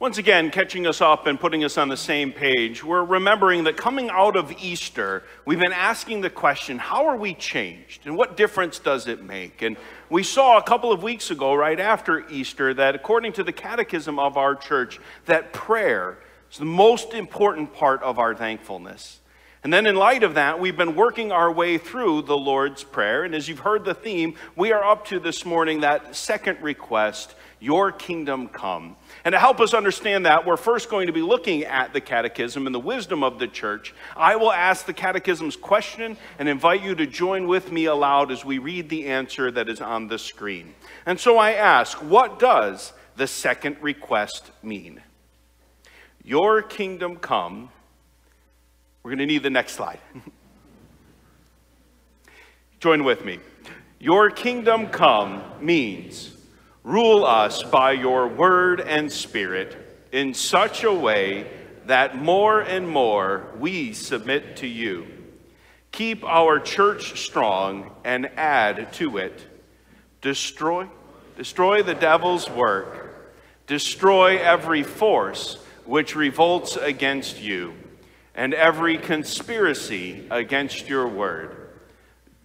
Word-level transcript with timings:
Once 0.00 0.16
again, 0.16 0.50
catching 0.50 0.86
us 0.86 1.02
up 1.02 1.26
and 1.26 1.38
putting 1.38 1.62
us 1.62 1.76
on 1.76 1.90
the 1.90 1.96
same 1.96 2.32
page, 2.32 2.82
we're 2.82 3.04
remembering 3.04 3.64
that 3.64 3.76
coming 3.76 4.08
out 4.08 4.34
of 4.34 4.50
Easter, 4.52 5.22
we've 5.44 5.58
been 5.58 5.74
asking 5.74 6.22
the 6.22 6.30
question 6.30 6.78
how 6.78 7.04
are 7.04 7.18
we 7.18 7.34
changed 7.34 8.06
and 8.06 8.16
what 8.16 8.34
difference 8.34 8.78
does 8.78 9.06
it 9.06 9.22
make? 9.22 9.60
And 9.60 9.76
we 10.08 10.22
saw 10.22 10.56
a 10.56 10.62
couple 10.62 10.90
of 10.90 11.02
weeks 11.02 11.30
ago, 11.30 11.52
right 11.52 11.78
after 11.78 12.26
Easter, 12.30 12.72
that 12.72 12.94
according 12.94 13.34
to 13.34 13.44
the 13.44 13.52
catechism 13.52 14.18
of 14.18 14.38
our 14.38 14.54
church, 14.54 14.98
that 15.26 15.52
prayer 15.52 16.16
is 16.50 16.56
the 16.56 16.64
most 16.64 17.12
important 17.12 17.74
part 17.74 18.02
of 18.02 18.18
our 18.18 18.34
thankfulness. 18.34 19.20
And 19.62 19.70
then, 19.70 19.84
in 19.84 19.96
light 19.96 20.22
of 20.22 20.32
that, 20.36 20.58
we've 20.58 20.78
been 20.78 20.96
working 20.96 21.30
our 21.30 21.52
way 21.52 21.76
through 21.76 22.22
the 22.22 22.38
Lord's 22.38 22.82
Prayer. 22.82 23.24
And 23.24 23.34
as 23.34 23.46
you've 23.46 23.58
heard 23.58 23.84
the 23.84 23.92
theme, 23.92 24.36
we 24.56 24.72
are 24.72 24.82
up 24.82 25.04
to 25.08 25.20
this 25.20 25.44
morning 25.44 25.82
that 25.82 26.16
second 26.16 26.62
request 26.62 27.34
Your 27.60 27.92
kingdom 27.92 28.48
come. 28.48 28.96
And 29.24 29.34
to 29.34 29.38
help 29.38 29.60
us 29.60 29.74
understand 29.74 30.26
that, 30.26 30.46
we're 30.46 30.56
first 30.56 30.88
going 30.88 31.06
to 31.06 31.12
be 31.12 31.20
looking 31.20 31.64
at 31.64 31.92
the 31.92 32.00
catechism 32.00 32.66
and 32.66 32.74
the 32.74 32.80
wisdom 32.80 33.22
of 33.22 33.38
the 33.38 33.46
church. 33.46 33.94
I 34.16 34.36
will 34.36 34.50
ask 34.50 34.86
the 34.86 34.94
catechism's 34.94 35.56
question 35.56 36.16
and 36.38 36.48
invite 36.48 36.82
you 36.82 36.94
to 36.94 37.06
join 37.06 37.46
with 37.46 37.70
me 37.70 37.84
aloud 37.84 38.32
as 38.32 38.44
we 38.44 38.58
read 38.58 38.88
the 38.88 39.06
answer 39.06 39.50
that 39.50 39.68
is 39.68 39.80
on 39.80 40.08
the 40.08 40.18
screen. 40.18 40.74
And 41.04 41.20
so 41.20 41.38
I 41.38 41.52
ask, 41.52 41.98
what 41.98 42.38
does 42.38 42.92
the 43.16 43.26
second 43.26 43.76
request 43.80 44.50
mean? 44.62 45.02
Your 46.24 46.62
kingdom 46.62 47.16
come 47.16 47.70
we're 49.02 49.10
going 49.10 49.18
to 49.20 49.26
need 49.26 49.42
the 49.42 49.50
next 49.50 49.72
slide. 49.72 49.98
Join 52.80 53.04
with 53.04 53.24
me. 53.24 53.38
Your 53.98 54.30
kingdom 54.30 54.88
come 54.88 55.42
means 55.60 56.34
rule 56.82 57.24
us 57.24 57.62
by 57.62 57.92
your 57.92 58.28
word 58.28 58.80
and 58.80 59.10
spirit 59.10 59.76
in 60.12 60.34
such 60.34 60.84
a 60.84 60.92
way 60.92 61.46
that 61.86 62.16
more 62.16 62.60
and 62.60 62.88
more 62.88 63.46
we 63.58 63.92
submit 63.92 64.56
to 64.56 64.66
you. 64.66 65.06
Keep 65.92 66.24
our 66.24 66.60
church 66.60 67.20
strong 67.20 67.90
and 68.04 68.26
add 68.36 68.92
to 68.94 69.18
it. 69.18 69.46
Destroy, 70.20 70.88
destroy 71.36 71.82
the 71.82 71.94
devil's 71.94 72.48
work. 72.48 73.32
Destroy 73.66 74.38
every 74.38 74.82
force 74.82 75.56
which 75.84 76.14
revolts 76.14 76.76
against 76.76 77.40
you 77.40 77.74
and 78.34 78.54
every 78.54 78.96
conspiracy 78.96 80.26
against 80.30 80.88
your 80.88 81.08
word. 81.08 81.59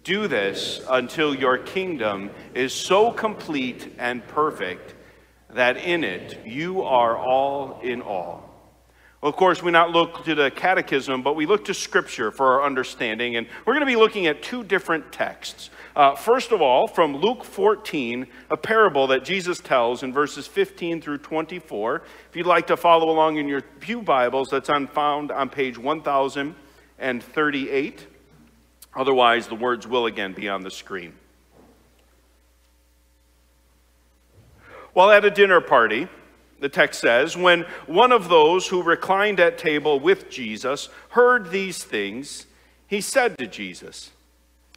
Do 0.06 0.26
this 0.28 0.80
until 0.88 1.34
your 1.34 1.58
kingdom 1.58 2.30
is 2.54 2.72
so 2.72 3.10
complete 3.10 3.92
and 3.98 4.24
perfect 4.28 4.94
that 5.52 5.78
in 5.78 6.04
it 6.04 6.46
you 6.46 6.82
are 6.82 7.18
all 7.18 7.80
in 7.80 8.02
all. 8.02 8.48
Of 9.20 9.34
course, 9.34 9.64
we 9.64 9.72
not 9.72 9.90
look 9.90 10.24
to 10.26 10.36
the 10.36 10.52
catechism, 10.52 11.24
but 11.24 11.34
we 11.34 11.44
look 11.44 11.64
to 11.64 11.74
scripture 11.74 12.30
for 12.30 12.52
our 12.52 12.62
understanding. 12.62 13.34
And 13.34 13.48
we're 13.64 13.72
going 13.72 13.80
to 13.80 13.86
be 13.86 13.96
looking 13.96 14.28
at 14.28 14.44
two 14.44 14.62
different 14.62 15.10
texts. 15.10 15.70
Uh, 15.96 16.14
first 16.14 16.52
of 16.52 16.62
all, 16.62 16.86
from 16.86 17.16
Luke 17.16 17.42
14, 17.42 18.28
a 18.48 18.56
parable 18.56 19.08
that 19.08 19.24
Jesus 19.24 19.58
tells 19.58 20.04
in 20.04 20.12
verses 20.12 20.46
15 20.46 21.00
through 21.00 21.18
24. 21.18 22.02
If 22.30 22.36
you'd 22.36 22.46
like 22.46 22.68
to 22.68 22.76
follow 22.76 23.10
along 23.10 23.38
in 23.38 23.48
your 23.48 23.60
Pew 23.60 24.02
Bibles, 24.02 24.50
that's 24.52 24.70
on, 24.70 24.86
found 24.86 25.32
on 25.32 25.48
page 25.48 25.76
1038. 25.76 28.06
Otherwise, 28.96 29.46
the 29.46 29.54
words 29.54 29.86
will 29.86 30.06
again 30.06 30.32
be 30.32 30.48
on 30.48 30.62
the 30.62 30.70
screen. 30.70 31.12
While 34.94 35.10
at 35.10 35.26
a 35.26 35.30
dinner 35.30 35.60
party, 35.60 36.08
the 36.58 36.70
text 36.70 37.02
says, 37.02 37.36
when 37.36 37.66
one 37.86 38.12
of 38.12 38.30
those 38.30 38.68
who 38.68 38.82
reclined 38.82 39.38
at 39.38 39.58
table 39.58 40.00
with 40.00 40.30
Jesus 40.30 40.88
heard 41.10 41.50
these 41.50 41.84
things, 41.84 42.46
he 42.86 43.02
said 43.02 43.36
to 43.36 43.46
Jesus, 43.46 44.10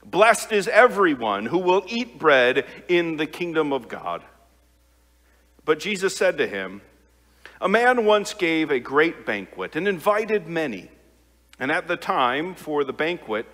Blessed 0.03 0.52
is 0.52 0.68
everyone 0.68 1.46
who 1.46 1.58
will 1.58 1.85
eat 1.88 2.19
bread 2.19 2.66
in 2.90 3.16
the 3.16 3.25
kingdom 3.25 3.72
of 3.72 3.88
God. 3.88 4.24
But 5.63 5.79
Jesus 5.79 6.16
said 6.16 6.38
to 6.38 6.47
him, 6.47 6.81
A 7.62 7.69
man 7.69 8.06
once 8.06 8.34
gave 8.34 8.72
a 8.72 8.79
great 8.79 9.25
banquet 9.25 9.78
and 9.78 9.88
invited 9.88 10.47
many. 10.47 10.90
And 11.59 11.72
at 11.72 11.88
the 11.88 11.97
time 11.97 12.56
for 12.56 12.84
the 12.84 12.94
banquet, 12.94 13.46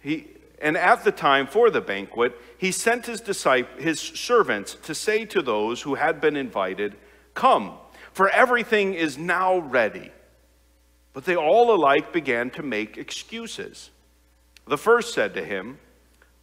he 0.00 0.26
and 0.60 0.76
at 0.76 1.04
the 1.04 1.12
time 1.12 1.46
for 1.46 1.70
the 1.70 1.80
banquet, 1.80 2.38
he 2.58 2.70
sent 2.70 3.06
his 3.06 3.20
disciples, 3.20 3.82
his 3.82 3.98
servants 3.98 4.74
to 4.82 4.94
say 4.94 5.24
to 5.26 5.40
those 5.40 5.82
who 5.82 5.94
had 5.94 6.20
been 6.20 6.36
invited, 6.36 6.96
Come, 7.34 7.72
for 8.12 8.28
everything 8.28 8.92
is 8.92 9.16
now 9.16 9.58
ready. 9.58 10.10
But 11.12 11.24
they 11.24 11.36
all 11.36 11.74
alike 11.74 12.12
began 12.12 12.50
to 12.50 12.62
make 12.62 12.98
excuses. 12.98 13.90
The 14.66 14.78
first 14.78 15.14
said 15.14 15.34
to 15.34 15.44
him, 15.44 15.78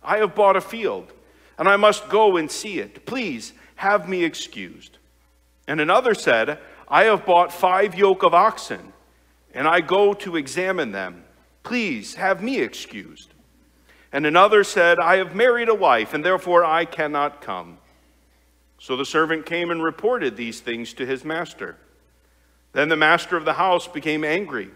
I 0.04 0.18
have 0.18 0.36
bought 0.36 0.58
a 0.58 0.62
field, 0.62 1.14
and 1.58 1.68
I 1.68 1.76
must 1.76 2.10
go 2.10 2.38
and 2.38 2.50
see 2.50 2.80
it. 2.80 3.06
Please 3.06 3.54
have 3.76 4.10
me 4.10 4.24
excused. 4.24 4.98
And 5.68 5.80
another 5.80 6.16
said, 6.16 6.60
I 6.88 7.04
have 7.04 7.26
bought 7.26 7.54
five 7.54 7.94
yoke 7.94 8.24
of 8.24 8.34
oxen, 8.34 8.94
and 9.54 9.68
I 9.68 9.82
go 9.82 10.14
to 10.16 10.38
examine 10.38 10.92
them. 10.92 11.24
Please 11.64 12.16
have 12.16 12.42
me 12.42 12.60
excused. 12.62 13.34
And 14.12 14.26
another 14.26 14.64
said, 14.64 15.00
I 15.00 15.18
have 15.18 15.36
married 15.36 15.70
a 15.70 15.76
wife, 15.76 16.14
and 16.14 16.24
therefore 16.24 16.64
I 16.64 16.86
cannot 16.86 17.42
come. 17.42 17.78
So 18.80 18.96
the 18.96 19.06
servant 19.06 19.46
came 19.46 19.72
and 19.72 19.84
reported 19.84 20.38
these 20.38 20.60
things 20.62 20.94
to 20.94 21.06
his 21.06 21.26
master. 21.26 21.78
Then 22.74 22.90
the 22.90 22.96
master 22.96 23.36
of 23.36 23.46
the 23.46 23.54
house 23.54 23.88
became 23.88 24.24
angry 24.24 24.70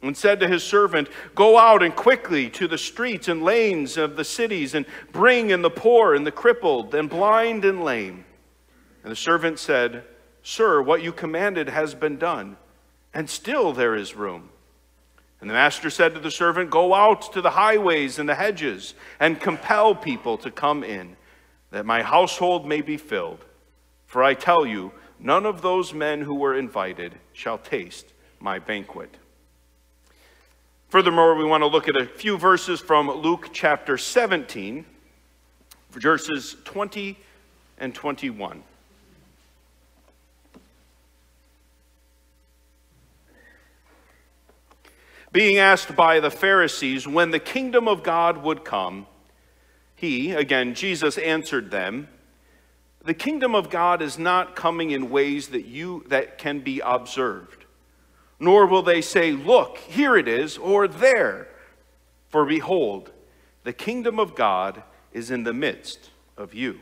and 0.00 0.16
said 0.16 0.40
to 0.40 0.48
his 0.48 0.62
servant, 0.62 1.08
Go 1.34 1.58
out 1.58 1.82
and 1.82 1.94
quickly 1.94 2.48
to 2.50 2.68
the 2.68 2.78
streets 2.78 3.28
and 3.28 3.42
lanes 3.42 3.96
of 3.96 4.16
the 4.16 4.24
cities 4.24 4.74
and 4.74 4.86
bring 5.12 5.50
in 5.50 5.62
the 5.62 5.70
poor 5.70 6.14
and 6.14 6.26
the 6.26 6.32
crippled 6.32 6.94
and 6.94 7.10
blind 7.10 7.64
and 7.64 7.82
lame. 7.82 8.24
And 9.02 9.10
the 9.10 9.16
servant 9.16 9.58
said, 9.58 10.04
Sir, 10.42 10.80
what 10.80 11.02
you 11.02 11.12
commanded 11.12 11.68
has 11.68 11.94
been 11.94 12.16
done, 12.16 12.56
and 13.12 13.28
still 13.28 13.72
there 13.72 13.96
is 13.96 14.14
room. 14.14 14.50
And 15.40 15.48
the 15.48 15.54
master 15.54 15.88
said 15.90 16.14
to 16.14 16.20
the 16.20 16.30
servant, 16.30 16.70
Go 16.70 16.94
out 16.94 17.32
to 17.32 17.40
the 17.40 17.50
highways 17.50 18.18
and 18.18 18.28
the 18.28 18.34
hedges 18.34 18.94
and 19.20 19.40
compel 19.40 19.94
people 19.94 20.36
to 20.38 20.50
come 20.50 20.82
in, 20.82 21.16
that 21.70 21.86
my 21.86 22.02
household 22.02 22.66
may 22.66 22.80
be 22.80 22.96
filled. 22.96 23.44
For 24.06 24.24
I 24.24 24.34
tell 24.34 24.66
you, 24.66 24.92
none 25.20 25.46
of 25.46 25.62
those 25.62 25.94
men 25.94 26.22
who 26.22 26.34
were 26.34 26.56
invited 26.56 27.14
shall 27.32 27.58
taste 27.58 28.12
my 28.40 28.58
banquet. 28.58 29.16
Furthermore, 30.88 31.34
we 31.34 31.44
want 31.44 31.62
to 31.62 31.66
look 31.66 31.86
at 31.86 32.00
a 32.00 32.06
few 32.06 32.38
verses 32.38 32.80
from 32.80 33.10
Luke 33.10 33.50
chapter 33.52 33.98
17, 33.98 34.86
verses 35.90 36.56
20 36.64 37.18
and 37.78 37.94
21. 37.94 38.62
Being 45.32 45.58
asked 45.58 45.94
by 45.94 46.20
the 46.20 46.30
Pharisees 46.30 47.06
when 47.06 47.30
the 47.30 47.38
kingdom 47.38 47.86
of 47.86 48.02
God 48.02 48.38
would 48.38 48.64
come, 48.64 49.06
he, 49.94 50.32
again, 50.32 50.74
Jesus 50.74 51.18
answered 51.18 51.70
them, 51.70 52.08
The 53.04 53.14
kingdom 53.14 53.54
of 53.54 53.68
God 53.68 54.00
is 54.00 54.18
not 54.18 54.56
coming 54.56 54.90
in 54.90 55.10
ways 55.10 55.48
that, 55.48 55.66
you, 55.66 56.04
that 56.08 56.38
can 56.38 56.60
be 56.60 56.80
observed 56.80 57.66
nor 58.40 58.66
will 58.66 58.82
they 58.82 59.00
say, 59.00 59.32
Look, 59.32 59.78
here 59.78 60.16
it 60.16 60.28
is, 60.28 60.58
or 60.58 60.88
there. 60.88 61.48
For 62.28 62.44
behold, 62.44 63.10
the 63.64 63.72
kingdom 63.72 64.20
of 64.20 64.34
God 64.34 64.82
is 65.12 65.30
in 65.30 65.44
the 65.44 65.52
midst 65.52 66.10
of 66.36 66.54
you. 66.54 66.78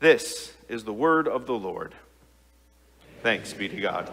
This 0.00 0.54
is 0.68 0.84
the 0.84 0.92
word 0.92 1.28
of 1.28 1.46
the 1.46 1.54
Lord. 1.54 1.94
Thanks 3.22 3.52
be 3.52 3.68
to 3.68 3.80
God. 3.80 4.12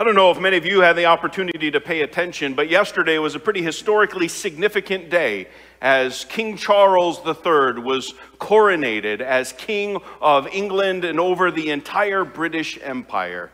I 0.00 0.02
don't 0.02 0.14
know 0.14 0.30
if 0.30 0.40
many 0.40 0.56
of 0.56 0.64
you 0.64 0.80
had 0.80 0.96
the 0.96 1.04
opportunity 1.04 1.70
to 1.70 1.78
pay 1.78 2.00
attention, 2.00 2.54
but 2.54 2.70
yesterday 2.70 3.18
was 3.18 3.34
a 3.34 3.38
pretty 3.38 3.60
historically 3.60 4.28
significant 4.28 5.10
day 5.10 5.48
as 5.82 6.24
King 6.24 6.56
Charles 6.56 7.18
III 7.18 7.82
was 7.82 8.14
coronated 8.38 9.20
as 9.20 9.52
King 9.52 10.00
of 10.22 10.48
England 10.54 11.04
and 11.04 11.20
over 11.20 11.50
the 11.50 11.68
entire 11.68 12.24
British 12.24 12.78
Empire. 12.80 13.50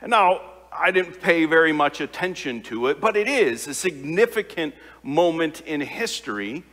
And 0.00 0.10
now, 0.10 0.40
I 0.72 0.90
didn't 0.90 1.20
pay 1.20 1.44
very 1.44 1.72
much 1.72 2.00
attention 2.00 2.62
to 2.62 2.88
it, 2.88 3.00
but 3.00 3.16
it 3.16 3.28
is 3.28 3.68
a 3.68 3.74
significant 3.74 4.74
moment 5.04 5.60
in 5.60 5.80
history. 5.80 6.64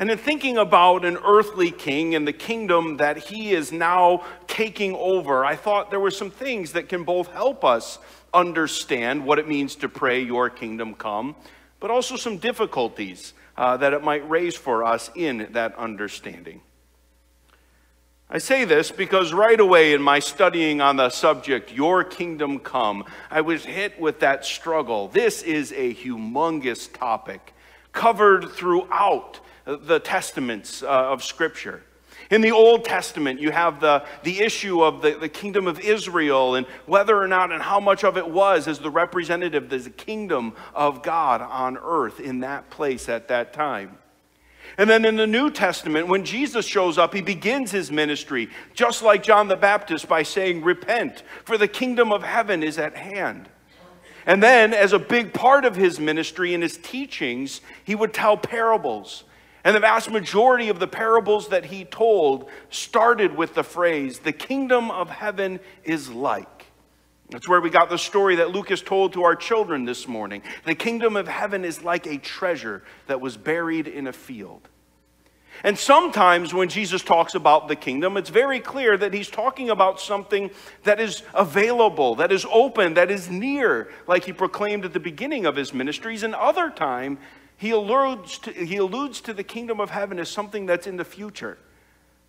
And 0.00 0.10
in 0.10 0.16
thinking 0.16 0.56
about 0.56 1.04
an 1.04 1.18
earthly 1.22 1.70
king 1.70 2.14
and 2.14 2.26
the 2.26 2.32
kingdom 2.32 2.96
that 2.96 3.18
he 3.18 3.52
is 3.52 3.70
now 3.70 4.24
taking 4.46 4.96
over, 4.96 5.44
I 5.44 5.56
thought 5.56 5.90
there 5.90 6.00
were 6.00 6.10
some 6.10 6.30
things 6.30 6.72
that 6.72 6.88
can 6.88 7.04
both 7.04 7.30
help 7.32 7.66
us 7.66 7.98
understand 8.32 9.26
what 9.26 9.38
it 9.38 9.46
means 9.46 9.76
to 9.76 9.90
pray, 9.90 10.22
Your 10.22 10.48
kingdom 10.48 10.94
come, 10.94 11.36
but 11.80 11.90
also 11.90 12.16
some 12.16 12.38
difficulties 12.38 13.34
uh, 13.58 13.76
that 13.76 13.92
it 13.92 14.02
might 14.02 14.26
raise 14.26 14.56
for 14.56 14.84
us 14.84 15.10
in 15.14 15.48
that 15.52 15.76
understanding. 15.76 16.62
I 18.30 18.38
say 18.38 18.64
this 18.64 18.90
because 18.90 19.34
right 19.34 19.60
away 19.60 19.92
in 19.92 20.00
my 20.00 20.20
studying 20.20 20.80
on 20.80 20.96
the 20.96 21.10
subject, 21.10 21.74
Your 21.74 22.04
Kingdom 22.04 22.60
Come, 22.60 23.04
I 23.30 23.42
was 23.42 23.66
hit 23.66 24.00
with 24.00 24.20
that 24.20 24.46
struggle. 24.46 25.08
This 25.08 25.42
is 25.42 25.72
a 25.72 25.92
humongous 25.92 26.90
topic 26.90 27.52
covered 27.92 28.48
throughout 28.52 29.40
the 29.64 30.00
testaments 30.00 30.82
uh, 30.82 30.86
of 30.86 31.22
Scripture. 31.22 31.82
In 32.30 32.42
the 32.42 32.52
Old 32.52 32.84
Testament, 32.84 33.40
you 33.40 33.50
have 33.50 33.80
the, 33.80 34.04
the 34.22 34.40
issue 34.40 34.82
of 34.82 35.02
the, 35.02 35.12
the 35.12 35.28
kingdom 35.28 35.66
of 35.66 35.80
Israel 35.80 36.54
and 36.54 36.66
whether 36.86 37.20
or 37.20 37.26
not 37.26 37.50
and 37.50 37.60
how 37.60 37.80
much 37.80 38.04
of 38.04 38.16
it 38.16 38.28
was 38.28 38.68
as 38.68 38.78
the 38.78 38.90
representative 38.90 39.72
of 39.72 39.84
the 39.84 39.90
kingdom 39.90 40.54
of 40.72 41.02
God 41.02 41.40
on 41.40 41.76
earth 41.76 42.20
in 42.20 42.40
that 42.40 42.70
place 42.70 43.08
at 43.08 43.28
that 43.28 43.52
time. 43.52 43.98
And 44.78 44.88
then 44.88 45.04
in 45.04 45.16
the 45.16 45.26
New 45.26 45.50
Testament, 45.50 46.06
when 46.06 46.24
Jesus 46.24 46.64
shows 46.64 46.98
up, 46.98 47.12
he 47.12 47.20
begins 47.20 47.72
his 47.72 47.90
ministry, 47.90 48.48
just 48.74 49.02
like 49.02 49.24
John 49.24 49.48
the 49.48 49.56
Baptist, 49.56 50.08
by 50.08 50.22
saying, 50.22 50.62
Repent, 50.62 51.24
for 51.44 51.58
the 51.58 51.68
kingdom 51.68 52.12
of 52.12 52.22
heaven 52.22 52.62
is 52.62 52.78
at 52.78 52.96
hand. 52.96 53.48
And 54.24 54.42
then, 54.42 54.72
as 54.72 54.92
a 54.92 54.98
big 54.98 55.32
part 55.32 55.64
of 55.64 55.74
his 55.74 55.98
ministry 55.98 56.54
and 56.54 56.62
his 56.62 56.76
teachings, 56.76 57.60
he 57.84 57.94
would 57.94 58.14
tell 58.14 58.36
parables. 58.36 59.24
And 59.64 59.76
the 59.76 59.80
vast 59.80 60.10
majority 60.10 60.68
of 60.68 60.78
the 60.78 60.86
parables 60.86 61.48
that 61.48 61.66
he 61.66 61.84
told 61.84 62.48
started 62.70 63.36
with 63.36 63.54
the 63.54 63.62
phrase, 63.62 64.20
The 64.20 64.32
kingdom 64.32 64.90
of 64.90 65.10
heaven 65.10 65.60
is 65.84 66.10
like. 66.10 66.66
That's 67.30 67.48
where 67.48 67.60
we 67.60 67.70
got 67.70 67.90
the 67.90 67.98
story 67.98 68.36
that 68.36 68.50
Lucas 68.50 68.82
told 68.82 69.12
to 69.12 69.22
our 69.22 69.36
children 69.36 69.84
this 69.84 70.08
morning. 70.08 70.42
The 70.64 70.74
kingdom 70.74 71.14
of 71.14 71.28
heaven 71.28 71.64
is 71.64 71.82
like 71.82 72.06
a 72.06 72.18
treasure 72.18 72.82
that 73.06 73.20
was 73.20 73.36
buried 73.36 73.86
in 73.86 74.08
a 74.08 74.12
field. 74.12 74.68
And 75.62 75.78
sometimes 75.78 76.54
when 76.54 76.68
Jesus 76.68 77.02
talks 77.02 77.34
about 77.34 77.68
the 77.68 77.76
kingdom, 77.76 78.16
it's 78.16 78.30
very 78.30 78.60
clear 78.60 78.96
that 78.96 79.12
he's 79.12 79.28
talking 79.28 79.68
about 79.68 80.00
something 80.00 80.50
that 80.84 80.98
is 80.98 81.22
available, 81.34 82.14
that 82.16 82.32
is 82.32 82.46
open, 82.50 82.94
that 82.94 83.10
is 83.10 83.28
near, 83.28 83.90
like 84.06 84.24
he 84.24 84.32
proclaimed 84.32 84.84
at 84.84 84.92
the 84.92 85.00
beginning 85.00 85.44
of 85.46 85.56
his 85.56 85.74
ministries. 85.74 86.22
And 86.22 86.34
other 86.34 86.70
time, 86.70 87.18
he 87.60 87.72
alludes 87.72 88.38
to, 88.38 88.52
he 88.52 88.78
alludes 88.78 89.20
to 89.20 89.34
the 89.34 89.44
kingdom 89.44 89.80
of 89.80 89.90
heaven 89.90 90.18
as 90.18 90.30
something 90.30 90.64
that's 90.64 90.86
in 90.86 90.96
the 90.96 91.04
future, 91.04 91.58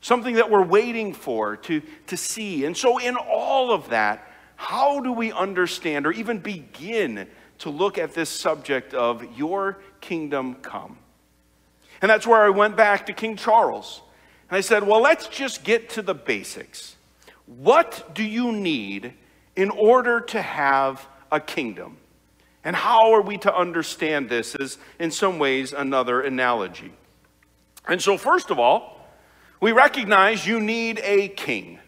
something 0.01 0.35
that 0.35 0.51
we're 0.51 0.65
waiting 0.65 1.13
for 1.13 1.55
to, 1.55 1.81
to 2.07 2.17
see. 2.17 2.65
And 2.65 2.75
so, 2.75 2.97
in 2.97 3.15
all 3.15 3.71
of 3.71 3.91
that, 3.91 4.29
how 4.57 4.99
do 4.99 5.13
we 5.13 5.31
understand 5.31 6.05
or 6.05 6.11
even 6.11 6.39
begin 6.39 7.29
to 7.59 7.69
look 7.69 7.97
at 7.97 8.13
this 8.13 8.29
subject 8.29 8.93
of 8.93 9.23
your 9.37 9.79
kingdom 10.01 10.55
come? 10.55 10.97
And 12.01 12.11
that's 12.11 12.27
where 12.27 12.41
I 12.41 12.49
went 12.49 12.75
back 12.75 13.05
to 13.05 13.13
King 13.13 13.37
Charles. 13.37 14.01
And 14.49 14.57
I 14.57 14.61
said, 14.61 14.85
well, 14.85 15.01
let's 15.01 15.29
just 15.29 15.63
get 15.63 15.91
to 15.91 16.01
the 16.01 16.13
basics. 16.13 16.97
What 17.45 18.13
do 18.13 18.25
you 18.25 18.51
need 18.51 19.13
in 19.55 19.69
order 19.69 20.19
to 20.19 20.41
have 20.41 21.07
a 21.31 21.39
kingdom? 21.39 21.95
And 22.63 22.75
how 22.75 23.13
are 23.13 23.21
we 23.21 23.37
to 23.39 23.55
understand 23.55 24.29
this 24.29 24.55
is, 24.55 24.77
in 24.99 25.11
some 25.11 25.39
ways, 25.39 25.73
another 25.73 26.21
analogy? 26.21 26.91
And 27.87 28.01
so, 28.01 28.17
first 28.17 28.51
of 28.51 28.59
all, 28.59 28.99
we 29.59 29.71
recognize 29.71 30.45
you 30.45 30.59
need 30.59 30.99
a 31.03 31.29
king. 31.29 31.79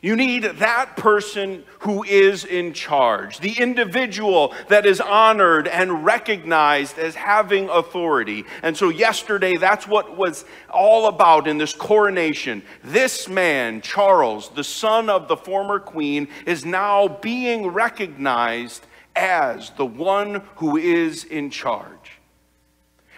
You 0.00 0.14
need 0.14 0.44
that 0.44 0.96
person 0.96 1.64
who 1.80 2.04
is 2.04 2.44
in 2.44 2.72
charge, 2.72 3.40
the 3.40 3.58
individual 3.58 4.54
that 4.68 4.86
is 4.86 5.00
honored 5.00 5.66
and 5.66 6.04
recognized 6.04 6.98
as 6.98 7.16
having 7.16 7.68
authority. 7.68 8.44
And 8.62 8.76
so, 8.76 8.90
yesterday, 8.90 9.56
that's 9.56 9.88
what 9.88 10.16
was 10.16 10.44
all 10.70 11.08
about 11.08 11.48
in 11.48 11.58
this 11.58 11.72
coronation. 11.72 12.62
This 12.84 13.28
man, 13.28 13.80
Charles, 13.80 14.50
the 14.50 14.62
son 14.62 15.10
of 15.10 15.26
the 15.26 15.36
former 15.36 15.80
queen, 15.80 16.28
is 16.46 16.64
now 16.64 17.08
being 17.08 17.68
recognized 17.68 18.86
as 19.18 19.70
the 19.70 19.84
one 19.84 20.42
who 20.56 20.76
is 20.76 21.24
in 21.24 21.50
charge. 21.50 22.12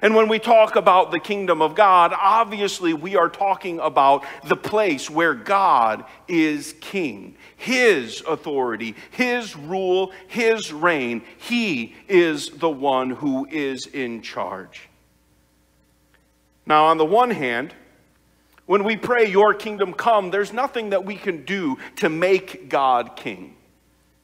And 0.03 0.15
when 0.15 0.29
we 0.29 0.39
talk 0.39 0.77
about 0.77 1.11
the 1.11 1.21
kingdom 1.21 1.61
of 1.61 1.75
God, 1.75 2.15
obviously 2.19 2.95
we 2.95 3.17
are 3.17 3.29
talking 3.29 3.79
about 3.81 4.25
the 4.47 4.57
place 4.57 5.11
where 5.11 5.35
God 5.35 6.05
is 6.27 6.75
king. 6.81 7.37
His 7.57 8.23
authority, 8.27 8.95
His 9.11 9.55
rule, 9.55 10.13
His 10.27 10.73
reign. 10.73 11.23
He 11.37 11.95
is 12.09 12.49
the 12.49 12.71
one 12.71 13.11
who 13.11 13.47
is 13.51 13.85
in 13.87 14.23
charge. 14.23 14.89
Now, 16.65 16.87
on 16.87 16.97
the 16.97 17.05
one 17.05 17.31
hand, 17.31 17.75
when 18.65 18.85
we 18.85 18.97
pray, 18.97 19.31
Your 19.31 19.53
kingdom 19.53 19.93
come, 19.93 20.31
there's 20.31 20.53
nothing 20.53 20.91
that 20.91 21.05
we 21.05 21.17
can 21.17 21.45
do 21.45 21.77
to 21.97 22.09
make 22.09 22.71
God 22.71 23.17
king. 23.17 23.55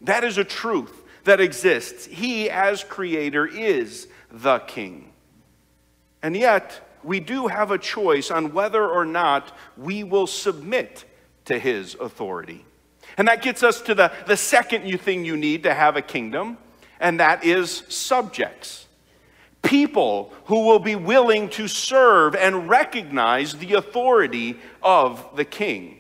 That 0.00 0.24
is 0.24 0.38
a 0.38 0.44
truth 0.44 1.02
that 1.26 1.40
exists. 1.40 2.06
He, 2.06 2.50
as 2.50 2.82
creator, 2.82 3.46
is 3.46 4.08
the 4.30 4.58
king. 4.60 5.12
And 6.22 6.36
yet, 6.36 6.80
we 7.04 7.20
do 7.20 7.46
have 7.46 7.70
a 7.70 7.78
choice 7.78 8.30
on 8.30 8.52
whether 8.52 8.84
or 8.84 9.04
not 9.04 9.56
we 9.76 10.02
will 10.02 10.26
submit 10.26 11.04
to 11.44 11.58
his 11.58 11.94
authority. 11.94 12.64
And 13.16 13.28
that 13.28 13.42
gets 13.42 13.62
us 13.62 13.80
to 13.82 13.94
the, 13.94 14.12
the 14.26 14.36
second 14.36 15.00
thing 15.00 15.24
you 15.24 15.36
need 15.36 15.62
to 15.62 15.72
have 15.72 15.96
a 15.96 16.02
kingdom, 16.02 16.58
and 16.98 17.20
that 17.20 17.44
is 17.44 17.84
subjects. 17.88 18.86
People 19.62 20.32
who 20.46 20.66
will 20.66 20.78
be 20.78 20.96
willing 20.96 21.48
to 21.50 21.68
serve 21.68 22.34
and 22.34 22.68
recognize 22.68 23.54
the 23.54 23.74
authority 23.74 24.58
of 24.82 25.24
the 25.36 25.44
king. 25.44 25.98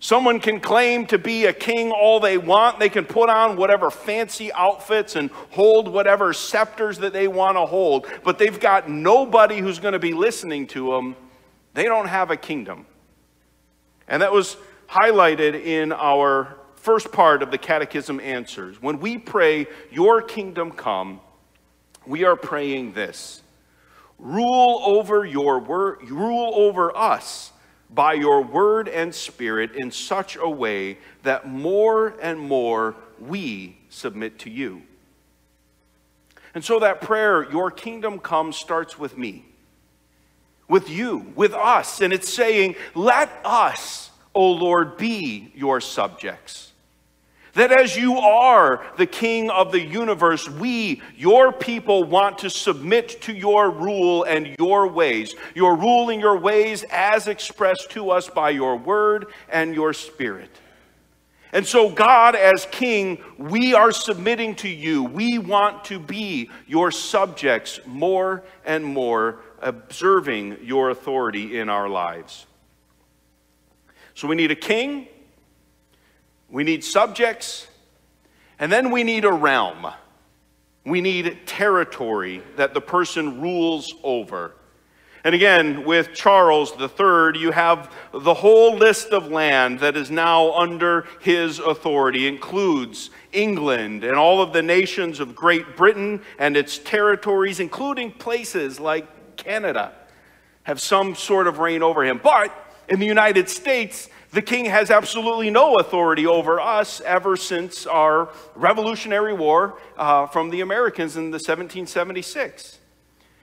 Someone 0.00 0.38
can 0.38 0.60
claim 0.60 1.06
to 1.06 1.18
be 1.18 1.46
a 1.46 1.52
king 1.52 1.90
all 1.90 2.20
they 2.20 2.38
want. 2.38 2.78
They 2.78 2.88
can 2.88 3.04
put 3.04 3.28
on 3.28 3.56
whatever 3.56 3.90
fancy 3.90 4.52
outfits 4.52 5.16
and 5.16 5.30
hold 5.50 5.88
whatever 5.88 6.32
scepters 6.32 6.98
that 6.98 7.12
they 7.12 7.26
want 7.26 7.56
to 7.56 7.66
hold, 7.66 8.06
but 8.22 8.38
they've 8.38 8.60
got 8.60 8.88
nobody 8.88 9.58
who's 9.58 9.80
going 9.80 9.92
to 9.92 9.98
be 9.98 10.14
listening 10.14 10.68
to 10.68 10.92
them. 10.92 11.16
They 11.74 11.84
don't 11.84 12.06
have 12.06 12.30
a 12.30 12.36
kingdom. 12.36 12.86
And 14.06 14.22
that 14.22 14.32
was 14.32 14.56
highlighted 14.88 15.54
in 15.54 15.92
our 15.92 16.56
first 16.76 17.10
part 17.10 17.42
of 17.42 17.50
the 17.50 17.58
Catechism 17.58 18.20
Answers. 18.20 18.80
When 18.80 19.00
we 19.00 19.18
pray, 19.18 19.66
Your 19.90 20.22
kingdom 20.22 20.70
come, 20.70 21.20
we 22.06 22.24
are 22.24 22.36
praying 22.36 22.92
this 22.92 23.42
rule 24.18 24.80
over 24.84 25.24
your 25.24 25.60
word, 25.60 26.08
rule 26.10 26.52
over 26.54 26.96
us 26.96 27.52
by 27.90 28.12
your 28.12 28.42
word 28.42 28.88
and 28.88 29.14
spirit 29.14 29.74
in 29.74 29.90
such 29.90 30.36
a 30.36 30.48
way 30.48 30.98
that 31.22 31.48
more 31.48 32.14
and 32.20 32.38
more 32.38 32.94
we 33.18 33.78
submit 33.88 34.38
to 34.40 34.50
you. 34.50 34.82
And 36.54 36.64
so 36.64 36.80
that 36.80 37.00
prayer, 37.00 37.50
Your 37.50 37.70
kingdom 37.70 38.18
come, 38.18 38.52
starts 38.52 38.98
with 38.98 39.16
me, 39.16 39.44
with 40.68 40.90
you, 40.90 41.32
with 41.34 41.54
us. 41.54 42.00
And 42.00 42.12
it's 42.12 42.32
saying, 42.32 42.74
Let 42.94 43.30
us, 43.44 44.10
O 44.34 44.52
Lord, 44.52 44.96
be 44.96 45.52
your 45.54 45.80
subjects. 45.80 46.72
That 47.58 47.72
as 47.72 47.96
you 47.96 48.18
are 48.18 48.86
the 48.98 49.06
king 49.06 49.50
of 49.50 49.72
the 49.72 49.80
universe, 49.80 50.48
we, 50.48 51.02
your 51.16 51.50
people, 51.52 52.04
want 52.04 52.38
to 52.38 52.50
submit 52.50 53.20
to 53.22 53.32
your 53.32 53.68
rule 53.68 54.22
and 54.22 54.54
your 54.60 54.86
ways. 54.86 55.34
Your 55.56 55.74
rule 55.74 56.08
and 56.10 56.20
your 56.20 56.38
ways 56.38 56.84
as 56.88 57.26
expressed 57.26 57.90
to 57.90 58.10
us 58.10 58.28
by 58.28 58.50
your 58.50 58.76
word 58.76 59.32
and 59.48 59.74
your 59.74 59.92
spirit. 59.92 60.50
And 61.52 61.66
so, 61.66 61.90
God, 61.90 62.36
as 62.36 62.64
king, 62.70 63.18
we 63.38 63.74
are 63.74 63.90
submitting 63.90 64.54
to 64.56 64.68
you. 64.68 65.02
We 65.02 65.38
want 65.38 65.82
to 65.86 65.98
be 65.98 66.50
your 66.68 66.92
subjects 66.92 67.80
more 67.84 68.44
and 68.64 68.84
more, 68.84 69.40
observing 69.60 70.58
your 70.62 70.90
authority 70.90 71.58
in 71.58 71.68
our 71.68 71.88
lives. 71.88 72.46
So, 74.14 74.28
we 74.28 74.36
need 74.36 74.52
a 74.52 74.56
king 74.56 75.08
we 76.50 76.64
need 76.64 76.82
subjects, 76.82 77.66
and 78.58 78.72
then 78.72 78.90
we 78.90 79.04
need 79.04 79.24
a 79.24 79.32
realm. 79.32 79.86
We 80.84 81.00
need 81.00 81.46
territory 81.46 82.42
that 82.56 82.72
the 82.74 82.80
person 82.80 83.40
rules 83.40 83.94
over. 84.02 84.54
And 85.24 85.34
again, 85.34 85.84
with 85.84 86.14
Charles 86.14 86.72
III, 86.80 87.38
you 87.38 87.50
have 87.50 87.92
the 88.12 88.32
whole 88.32 88.76
list 88.76 89.08
of 89.08 89.28
land 89.28 89.80
that 89.80 89.96
is 89.96 90.10
now 90.10 90.54
under 90.54 91.06
his 91.20 91.58
authority, 91.58 92.26
it 92.26 92.34
includes 92.34 93.10
England 93.32 94.04
and 94.04 94.16
all 94.16 94.40
of 94.40 94.52
the 94.52 94.62
nations 94.62 95.20
of 95.20 95.34
Great 95.34 95.76
Britain 95.76 96.22
and 96.38 96.56
its 96.56 96.78
territories, 96.78 97.60
including 97.60 98.12
places 98.12 98.80
like 98.80 99.36
Canada, 99.36 99.92
have 100.62 100.80
some 100.80 101.14
sort 101.14 101.46
of 101.46 101.58
reign 101.58 101.82
over 101.82 102.04
him. 102.04 102.20
But 102.22 102.52
in 102.88 103.00
the 103.00 103.06
United 103.06 103.50
States, 103.50 104.08
the 104.30 104.42
king 104.42 104.66
has 104.66 104.90
absolutely 104.90 105.50
no 105.50 105.76
authority 105.76 106.26
over 106.26 106.60
us 106.60 107.00
ever 107.00 107.36
since 107.36 107.86
our 107.86 108.28
Revolutionary 108.54 109.32
War 109.32 109.80
uh, 109.96 110.26
from 110.26 110.50
the 110.50 110.60
Americans 110.60 111.16
in 111.16 111.30
the 111.30 111.36
1776. 111.36 112.78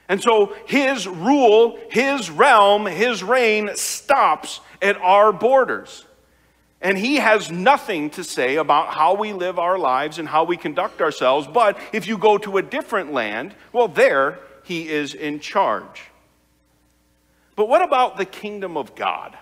And 0.08 0.22
so 0.22 0.56
his 0.68 1.08
rule, 1.08 1.80
his 1.90 2.30
realm, 2.30 2.86
his 2.86 3.24
reign 3.24 3.72
stops 3.74 4.62
at 4.82 4.98
our 4.98 5.34
borders. 5.34 6.06
And 6.82 6.98
he 6.98 7.16
has 7.16 7.50
nothing 7.50 8.12
to 8.12 8.24
say 8.24 8.58
about 8.58 8.94
how 8.94 9.16
we 9.16 9.34
live 9.34 9.58
our 9.58 9.80
lives 9.80 10.20
and 10.20 10.28
how 10.28 10.44
we 10.44 10.56
conduct 10.56 11.02
ourselves. 11.02 11.48
But 11.48 11.80
if 11.94 12.06
you 12.06 12.20
go 12.20 12.38
to 12.38 12.58
a 12.58 12.62
different 12.62 13.12
land, 13.12 13.56
well, 13.74 13.88
there 13.88 14.40
he 14.64 14.88
is 14.88 15.16
in 15.16 15.40
charge. 15.40 16.04
But 17.56 17.70
what 17.70 17.82
about 17.82 18.18
the 18.18 18.26
kingdom 18.26 18.78
of 18.78 18.94
God? 18.96 19.36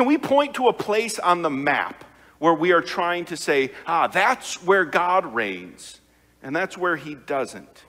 Can 0.00 0.06
we 0.06 0.16
point 0.16 0.54
to 0.54 0.68
a 0.68 0.72
place 0.72 1.18
on 1.18 1.42
the 1.42 1.50
map 1.50 2.06
where 2.38 2.54
we 2.54 2.72
are 2.72 2.80
trying 2.80 3.26
to 3.26 3.36
say, 3.36 3.70
ah, 3.86 4.06
that's 4.06 4.62
where 4.64 4.86
God 4.86 5.34
reigns, 5.34 6.00
and 6.42 6.56
that's 6.56 6.78
where 6.78 6.96
he 6.96 7.14
doesn't? 7.14 7.84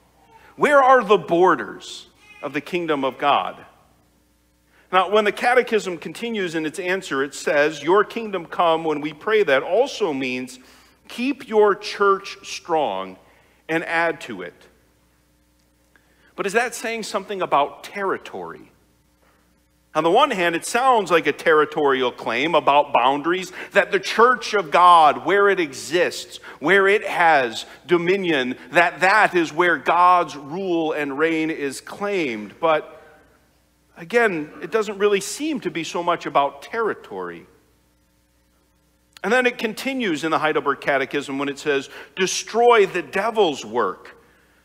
Where 0.57 0.83
are 0.83 1.05
the 1.05 1.17
borders 1.17 2.07
of 2.43 2.51
the 2.51 2.59
kingdom 2.59 3.05
of 3.05 3.17
God? 3.17 3.65
Now, 4.91 5.09
when 5.09 5.23
the 5.23 5.31
catechism 5.31 5.97
continues 5.97 6.53
in 6.53 6.65
its 6.65 6.79
answer, 6.79 7.23
it 7.23 7.33
says, 7.33 7.81
Your 7.81 8.03
kingdom 8.03 8.45
come, 8.45 8.83
when 8.83 8.99
we 8.99 9.13
pray 9.13 9.43
that, 9.43 9.63
also 9.63 10.11
means 10.11 10.59
keep 11.07 11.47
your 11.47 11.75
church 11.75 12.39
strong 12.43 13.15
and 13.69 13.85
add 13.85 14.19
to 14.19 14.41
it. 14.41 14.67
But 16.35 16.45
is 16.45 16.51
that 16.51 16.75
saying 16.75 17.03
something 17.03 17.41
about 17.41 17.85
territory? 17.85 18.73
On 19.93 20.05
the 20.05 20.11
one 20.11 20.31
hand, 20.31 20.55
it 20.55 20.65
sounds 20.65 21.11
like 21.11 21.27
a 21.27 21.33
territorial 21.33 22.13
claim 22.13 22.55
about 22.55 22.93
boundaries, 22.93 23.51
that 23.73 23.91
the 23.91 23.99
church 23.99 24.53
of 24.53 24.71
God, 24.71 25.25
where 25.25 25.49
it 25.49 25.59
exists, 25.59 26.37
where 26.59 26.87
it 26.87 27.05
has 27.05 27.65
dominion, 27.87 28.55
that 28.71 29.01
that 29.01 29.35
is 29.35 29.51
where 29.51 29.77
God's 29.77 30.37
rule 30.37 30.93
and 30.93 31.19
reign 31.19 31.49
is 31.49 31.81
claimed. 31.81 32.53
But 32.61 33.01
again, 33.97 34.49
it 34.61 34.71
doesn't 34.71 34.97
really 34.97 35.19
seem 35.19 35.59
to 35.59 35.69
be 35.69 35.83
so 35.83 36.01
much 36.01 36.25
about 36.25 36.61
territory. 36.61 37.45
And 39.25 39.31
then 39.31 39.45
it 39.45 39.57
continues 39.57 40.23
in 40.23 40.31
the 40.31 40.39
Heidelberg 40.39 40.79
Catechism 40.79 41.37
when 41.37 41.49
it 41.49 41.59
says, 41.59 41.89
destroy 42.15 42.85
the 42.85 43.01
devil's 43.01 43.65
work. 43.65 44.17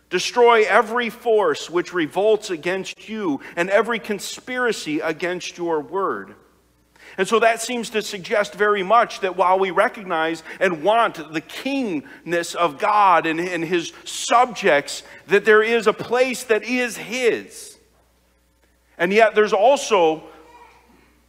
Destroy 0.09 0.65
every 0.65 1.11
force 1.11 1.69
which 1.69 1.93
revolts 1.93 2.51
against 2.51 3.09
you 3.09 3.41
and 3.57 3.69
every 3.69 3.99
conspiracy 3.99 5.01
against 5.01 5.59
your 5.59 5.81
word. 5.81 6.35
And 7.19 7.27
so 7.27 7.41
that 7.41 7.63
seems 7.63 7.91
to 7.91 8.03
suggest 8.03 8.55
very 8.55 8.83
much 8.83 9.21
that 9.21 9.37
while 9.37 9.59
we 9.59 9.71
recognize 9.71 10.43
and 10.61 10.83
want 10.83 11.33
the 11.33 11.41
kingness 11.41 12.55
of 12.55 12.79
God 12.79 13.27
and, 13.27 13.41
and 13.41 13.65
his 13.65 13.93
subjects, 14.05 15.03
that 15.29 15.45
there 15.45 15.63
is 15.63 15.87
a 15.87 15.93
place 15.93 16.45
that 16.45 16.63
is 16.63 16.97
his. 16.97 17.79
And 18.99 19.13
yet 19.13 19.35
there's 19.35 19.53
also 19.53 20.25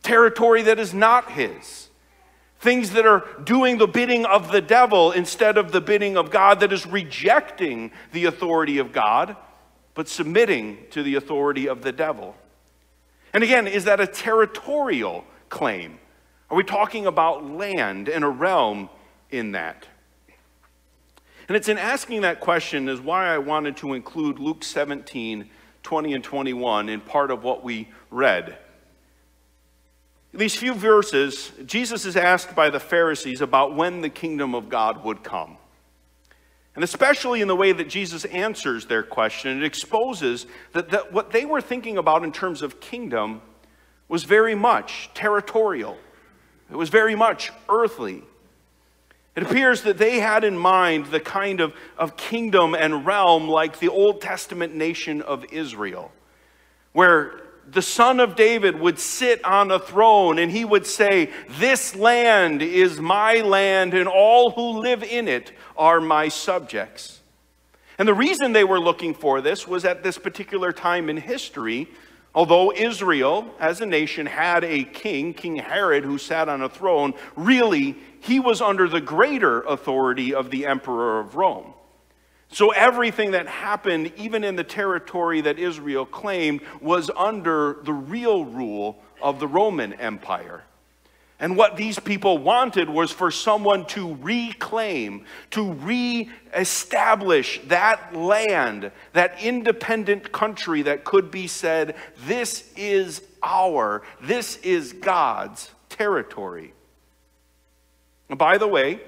territory 0.03 0.63
that 0.63 0.77
is 0.77 0.93
not 0.93 1.31
his 1.31 1.86
things 2.59 2.91
that 2.91 3.05
are 3.05 3.25
doing 3.43 3.77
the 3.77 3.87
bidding 3.87 4.25
of 4.25 4.51
the 4.51 4.61
devil 4.61 5.11
instead 5.11 5.57
of 5.57 5.71
the 5.71 5.81
bidding 5.81 6.17
of 6.17 6.31
God, 6.31 6.59
that 6.61 6.73
is 6.73 6.85
rejecting 6.85 7.91
the 8.11 8.25
authority 8.25 8.79
of 8.79 8.91
God, 8.91 9.35
but 9.93 10.07
submitting 10.07 10.77
to 10.91 11.03
the 11.03 11.15
authority 11.15 11.67
of 11.67 11.81
the 11.81 11.91
devil. 11.91 12.35
And 13.33 13.43
again, 13.43 13.67
is 13.67 13.85
that 13.85 13.99
a 13.99 14.07
territorial 14.07 15.23
claim? 15.49 15.99
Are 16.49 16.57
we 16.57 16.63
talking 16.63 17.05
about 17.05 17.45
land 17.45 18.09
and 18.09 18.23
a 18.23 18.29
realm 18.29 18.89
in 19.29 19.51
that? 19.51 19.87
And 21.47 21.55
it's 21.55 21.69
in 21.69 21.77
asking 21.77 22.21
that 22.21 22.39
question 22.39 22.89
is 22.89 22.99
why 22.99 23.27
I 23.27 23.37
wanted 23.37 23.77
to 23.77 23.93
include 23.93 24.39
Luke 24.39 24.63
17, 24.63 25.49
20 25.83 26.13
and 26.13 26.23
21 26.23 26.89
in 26.89 27.01
part 27.01 27.31
of 27.31 27.43
what 27.43 27.63
we 27.63 27.89
read 28.09 28.57
these 30.37 30.55
few 30.55 30.73
verses, 30.73 31.51
Jesus 31.65 32.05
is 32.05 32.15
asked 32.15 32.55
by 32.55 32.69
the 32.69 32.79
Pharisees 32.79 33.41
about 33.41 33.75
when 33.75 34.01
the 34.01 34.09
kingdom 34.09 34.53
of 34.53 34.69
God 34.69 35.03
would 35.03 35.23
come. 35.23 35.57
And 36.75 36.83
especially 36.83 37.41
in 37.41 37.47
the 37.47 37.55
way 37.55 37.71
that 37.71 37.89
Jesus 37.89 38.23
answers 38.25 38.85
their 38.85 39.01
question, 39.01 39.57
it 39.57 39.65
exposes 39.65 40.45
that, 40.73 40.91
that 40.91 41.11
what 41.11 41.31
they 41.31 41.43
were 41.43 41.59
thinking 41.59 41.97
about 41.97 42.23
in 42.23 42.31
terms 42.31 42.61
of 42.61 42.79
kingdom 42.79 43.41
was 44.07 44.25
very 44.25 44.53
much 44.53 45.09
territorial, 45.15 45.97
it 46.69 46.75
was 46.75 46.89
very 46.89 47.15
much 47.15 47.51
earthly. 47.67 48.23
It 49.35 49.43
appears 49.43 49.83
that 49.83 49.99
they 49.99 50.19
had 50.19 50.43
in 50.43 50.57
mind 50.57 51.07
the 51.07 51.19
kind 51.19 51.61
of, 51.61 51.73
of 51.97 52.17
kingdom 52.17 52.73
and 52.73 53.05
realm 53.05 53.47
like 53.47 53.77
the 53.77 53.89
Old 53.89 54.19
Testament 54.19 54.73
nation 54.73 55.21
of 55.21 55.45
Israel, 55.51 56.11
where 56.93 57.41
the 57.69 57.81
son 57.81 58.19
of 58.19 58.35
David 58.35 58.79
would 58.79 58.99
sit 58.99 59.43
on 59.43 59.71
a 59.71 59.79
throne 59.79 60.39
and 60.39 60.51
he 60.51 60.63
would 60.63 60.87
say, 60.87 61.29
This 61.59 61.95
land 61.95 62.61
is 62.61 62.99
my 62.99 63.41
land, 63.41 63.93
and 63.93 64.07
all 64.07 64.51
who 64.51 64.79
live 64.79 65.03
in 65.03 65.27
it 65.27 65.51
are 65.75 65.99
my 65.99 66.29
subjects. 66.29 67.19
And 67.99 68.07
the 68.07 68.13
reason 68.13 68.53
they 68.53 68.63
were 68.63 68.79
looking 68.79 69.13
for 69.13 69.41
this 69.41 69.67
was 69.67 69.83
at 69.83 70.03
this 70.03 70.17
particular 70.17 70.71
time 70.71 71.09
in 71.09 71.17
history, 71.17 71.87
although 72.33 72.71
Israel 72.71 73.53
as 73.59 73.81
a 73.81 73.85
nation 73.85 74.27
had 74.27 74.63
a 74.63 74.83
king, 74.83 75.33
King 75.33 75.55
Herod, 75.55 76.03
who 76.03 76.17
sat 76.17 76.47
on 76.47 76.61
a 76.61 76.69
throne, 76.69 77.13
really 77.35 77.95
he 78.19 78.39
was 78.39 78.61
under 78.61 78.87
the 78.87 79.01
greater 79.01 79.61
authority 79.61 80.33
of 80.33 80.51
the 80.51 80.67
emperor 80.67 81.19
of 81.19 81.35
Rome. 81.35 81.73
So 82.49 82.71
everything 82.71 83.31
that 83.31 83.47
happened, 83.47 84.13
even 84.15 84.43
in 84.43 84.55
the 84.55 84.63
territory 84.63 85.41
that 85.41 85.59
Israel 85.59 86.05
claimed, 86.05 86.61
was 86.81 87.11
under 87.15 87.77
the 87.83 87.93
real 87.93 88.45
rule 88.45 88.97
of 89.21 89.39
the 89.39 89.47
Roman 89.47 89.93
Empire. 89.93 90.63
And 91.39 91.55
what 91.55 91.77
these 91.77 91.99
people 91.99 92.39
wanted 92.39 92.89
was 92.89 93.11
for 93.11 93.29
someone 93.29 93.85
to 93.87 94.15
reclaim, 94.15 95.25
to 95.51 95.71
re-establish 95.71 97.61
that 97.65 98.15
land, 98.15 98.91
that 99.13 99.43
independent 99.43 100.31
country 100.31 100.81
that 100.83 101.03
could 101.03 101.29
be 101.29 101.45
said, 101.45 101.95
this 102.25 102.67
is 102.75 103.21
our, 103.43 104.01
this 104.19 104.57
is 104.57 104.93
God's 104.93 105.69
territory. 105.89 106.73
And 108.29 108.39
by 108.39 108.57
the 108.57 108.67
way, 108.67 108.99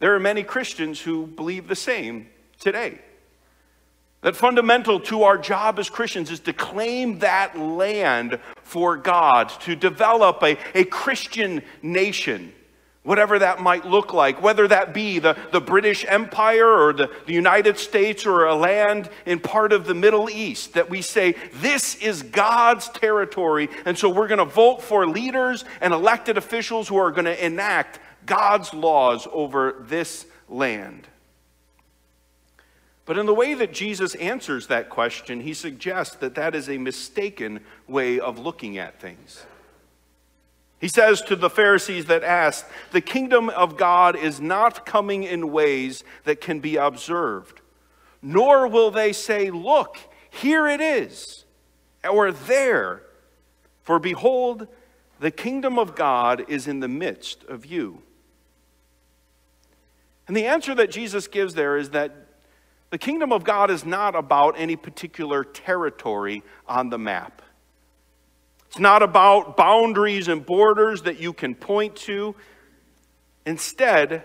there 0.00 0.14
are 0.14 0.20
many 0.20 0.42
Christians 0.42 1.00
who 1.00 1.26
believe 1.26 1.66
the 1.66 1.76
same 1.76 2.28
today. 2.58 2.98
That 4.24 4.36
fundamental 4.36 5.00
to 5.00 5.24
our 5.24 5.36
job 5.36 5.78
as 5.78 5.90
Christians 5.90 6.30
is 6.30 6.40
to 6.40 6.54
claim 6.54 7.18
that 7.18 7.58
land 7.58 8.38
for 8.62 8.96
God, 8.96 9.50
to 9.60 9.76
develop 9.76 10.42
a, 10.42 10.56
a 10.74 10.84
Christian 10.84 11.62
nation, 11.82 12.54
whatever 13.02 13.38
that 13.38 13.60
might 13.60 13.84
look 13.84 14.14
like, 14.14 14.40
whether 14.42 14.66
that 14.66 14.94
be 14.94 15.18
the, 15.18 15.36
the 15.52 15.60
British 15.60 16.06
Empire 16.08 16.66
or 16.66 16.94
the, 16.94 17.10
the 17.26 17.34
United 17.34 17.76
States 17.76 18.24
or 18.24 18.46
a 18.46 18.54
land 18.54 19.10
in 19.26 19.40
part 19.40 19.74
of 19.74 19.84
the 19.84 19.92
Middle 19.92 20.30
East, 20.30 20.72
that 20.72 20.88
we 20.88 21.02
say, 21.02 21.34
this 21.56 21.94
is 21.96 22.22
God's 22.22 22.88
territory, 22.88 23.68
and 23.84 23.98
so 23.98 24.08
we're 24.08 24.28
going 24.28 24.38
to 24.38 24.46
vote 24.46 24.80
for 24.80 25.06
leaders 25.06 25.66
and 25.82 25.92
elected 25.92 26.38
officials 26.38 26.88
who 26.88 26.96
are 26.96 27.10
going 27.10 27.26
to 27.26 27.44
enact 27.44 28.00
God's 28.24 28.72
laws 28.72 29.28
over 29.30 29.84
this 29.86 30.24
land. 30.48 31.06
But 33.06 33.18
in 33.18 33.26
the 33.26 33.34
way 33.34 33.54
that 33.54 33.72
Jesus 33.72 34.14
answers 34.14 34.68
that 34.68 34.88
question, 34.88 35.40
he 35.40 35.52
suggests 35.52 36.16
that 36.16 36.34
that 36.36 36.54
is 36.54 36.68
a 36.68 36.78
mistaken 36.78 37.60
way 37.86 38.18
of 38.18 38.38
looking 38.38 38.78
at 38.78 38.98
things. 38.98 39.44
He 40.80 40.88
says 40.88 41.22
to 41.22 41.36
the 41.36 41.50
Pharisees 41.50 42.06
that 42.06 42.22
asked, 42.22 42.66
The 42.92 43.00
kingdom 43.00 43.48
of 43.50 43.76
God 43.76 44.16
is 44.16 44.40
not 44.40 44.86
coming 44.86 45.22
in 45.22 45.52
ways 45.52 46.04
that 46.24 46.40
can 46.40 46.60
be 46.60 46.76
observed, 46.76 47.60
nor 48.22 48.66
will 48.66 48.90
they 48.90 49.12
say, 49.12 49.50
Look, 49.50 49.98
here 50.30 50.66
it 50.66 50.80
is, 50.80 51.44
or 52.08 52.32
there. 52.32 53.02
For 53.82 53.98
behold, 53.98 54.66
the 55.20 55.30
kingdom 55.30 55.78
of 55.78 55.94
God 55.94 56.44
is 56.48 56.66
in 56.66 56.80
the 56.80 56.88
midst 56.88 57.44
of 57.44 57.66
you. 57.66 58.02
And 60.26 60.36
the 60.36 60.46
answer 60.46 60.74
that 60.74 60.90
Jesus 60.90 61.28
gives 61.28 61.54
there 61.54 61.76
is 61.76 61.90
that 61.90 62.23
the 62.94 62.98
kingdom 62.98 63.32
of 63.32 63.42
God 63.42 63.72
is 63.72 63.84
not 63.84 64.14
about 64.14 64.54
any 64.56 64.76
particular 64.76 65.42
territory 65.42 66.44
on 66.68 66.90
the 66.90 66.96
map. 66.96 67.42
It's 68.68 68.78
not 68.78 69.02
about 69.02 69.56
boundaries 69.56 70.28
and 70.28 70.46
borders 70.46 71.02
that 71.02 71.18
you 71.18 71.32
can 71.32 71.56
point 71.56 71.96
to. 71.96 72.36
Instead, 73.44 74.22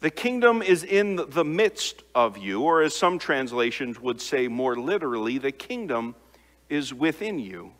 the 0.00 0.10
kingdom 0.10 0.60
is 0.60 0.84
in 0.84 1.24
the 1.26 1.42
midst 1.42 2.02
of 2.14 2.36
you, 2.36 2.60
or 2.60 2.82
as 2.82 2.94
some 2.94 3.18
translations 3.18 3.98
would 3.98 4.20
say 4.20 4.46
more 4.46 4.76
literally, 4.76 5.38
the 5.38 5.50
kingdom 5.50 6.14
is 6.68 6.92
within 6.92 7.38
you. 7.38 7.72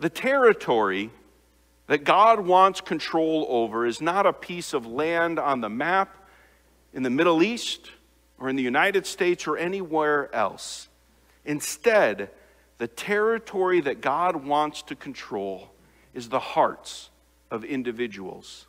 The 0.00 0.10
territory 0.10 1.10
that 1.86 2.02
God 2.02 2.40
wants 2.40 2.80
control 2.80 3.46
over 3.48 3.86
is 3.86 4.00
not 4.00 4.26
a 4.26 4.32
piece 4.32 4.72
of 4.72 4.86
land 4.86 5.38
on 5.38 5.60
the 5.60 5.70
map 5.70 6.16
in 6.92 7.04
the 7.04 7.10
Middle 7.10 7.44
East 7.44 7.92
or 8.40 8.48
in 8.48 8.56
the 8.56 8.62
United 8.62 9.06
States 9.06 9.46
or 9.46 9.56
anywhere 9.56 10.34
else. 10.34 10.88
Instead, 11.44 12.30
the 12.78 12.88
territory 12.88 13.80
that 13.82 14.00
God 14.00 14.44
wants 14.44 14.82
to 14.82 14.96
control 14.96 15.70
is 16.14 16.28
the 16.28 16.40
hearts 16.40 17.10
of 17.50 17.64
individuals. 17.64 18.66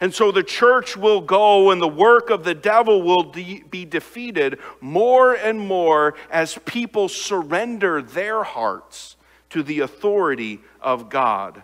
And 0.00 0.12
so 0.14 0.30
the 0.30 0.42
church 0.42 0.96
will 0.96 1.22
go 1.22 1.70
and 1.70 1.80
the 1.80 1.88
work 1.88 2.28
of 2.28 2.44
the 2.44 2.54
devil 2.54 3.02
will 3.02 3.30
de- 3.32 3.62
be 3.70 3.86
defeated 3.86 4.58
more 4.80 5.34
and 5.34 5.58
more 5.58 6.14
as 6.30 6.58
people 6.66 7.08
surrender 7.08 8.02
their 8.02 8.42
hearts 8.42 9.16
to 9.50 9.62
the 9.62 9.80
authority 9.80 10.60
of 10.82 11.08
God. 11.08 11.62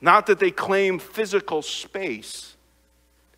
Not 0.00 0.26
that 0.26 0.38
they 0.38 0.50
claim 0.50 0.98
physical 0.98 1.60
space, 1.60 2.51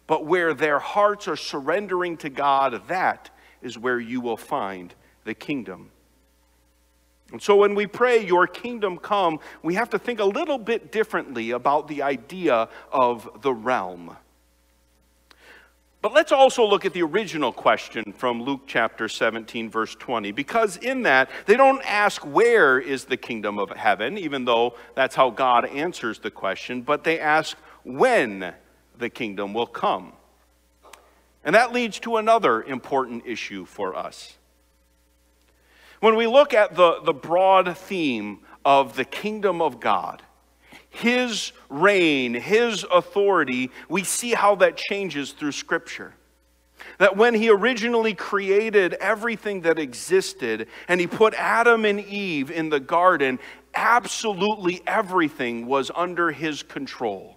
but 0.06 0.26
where 0.26 0.54
their 0.54 0.78
hearts 0.78 1.28
are 1.28 1.36
surrendering 1.36 2.16
to 2.18 2.28
God, 2.28 2.88
that 2.88 3.30
is 3.62 3.78
where 3.78 3.98
you 3.98 4.20
will 4.20 4.36
find 4.36 4.94
the 5.24 5.34
kingdom. 5.34 5.90
And 7.32 7.42
so 7.42 7.56
when 7.56 7.74
we 7.74 7.86
pray, 7.86 8.24
Your 8.24 8.46
kingdom 8.46 8.98
come, 8.98 9.40
we 9.62 9.74
have 9.74 9.90
to 9.90 9.98
think 9.98 10.20
a 10.20 10.24
little 10.24 10.58
bit 10.58 10.92
differently 10.92 11.50
about 11.50 11.88
the 11.88 12.02
idea 12.02 12.68
of 12.92 13.42
the 13.42 13.52
realm. 13.52 14.16
But 16.04 16.12
let's 16.12 16.32
also 16.32 16.66
look 16.66 16.84
at 16.84 16.92
the 16.92 17.02
original 17.02 17.50
question 17.50 18.12
from 18.12 18.42
Luke 18.42 18.64
chapter 18.66 19.08
17, 19.08 19.70
verse 19.70 19.94
20, 19.94 20.32
because 20.32 20.76
in 20.76 21.04
that, 21.04 21.30
they 21.46 21.56
don't 21.56 21.80
ask 21.82 22.20
where 22.26 22.78
is 22.78 23.06
the 23.06 23.16
kingdom 23.16 23.58
of 23.58 23.70
heaven, 23.70 24.18
even 24.18 24.44
though 24.44 24.74
that's 24.94 25.14
how 25.14 25.30
God 25.30 25.64
answers 25.64 26.18
the 26.18 26.30
question, 26.30 26.82
but 26.82 27.04
they 27.04 27.18
ask 27.18 27.56
when 27.84 28.52
the 28.98 29.10
kingdom 29.10 29.54
will 29.54 29.66
come. 29.66 30.12
And 31.44 31.54
that 31.54 31.72
leads 31.72 31.98
to 32.00 32.16
another 32.16 32.62
important 32.62 33.26
issue 33.26 33.64
for 33.64 33.94
us. 33.94 34.36
When 36.00 36.16
we 36.16 36.26
look 36.26 36.54
at 36.54 36.74
the, 36.74 37.00
the 37.02 37.12
broad 37.12 37.76
theme 37.76 38.40
of 38.64 38.96
the 38.96 39.04
kingdom 39.04 39.60
of 39.60 39.80
God, 39.80 40.22
his 40.94 41.52
reign, 41.68 42.34
His 42.34 42.84
authority, 42.84 43.72
we 43.88 44.04
see 44.04 44.32
how 44.32 44.54
that 44.56 44.76
changes 44.76 45.32
through 45.32 45.50
Scripture. 45.50 46.14
That 46.98 47.16
when 47.16 47.34
He 47.34 47.50
originally 47.50 48.14
created 48.14 48.94
everything 48.94 49.62
that 49.62 49.80
existed 49.80 50.68
and 50.86 51.00
He 51.00 51.08
put 51.08 51.34
Adam 51.34 51.84
and 51.84 51.98
Eve 51.98 52.52
in 52.52 52.68
the 52.68 52.78
garden, 52.78 53.40
absolutely 53.74 54.82
everything 54.86 55.66
was 55.66 55.90
under 55.96 56.30
His 56.30 56.62
control. 56.62 57.33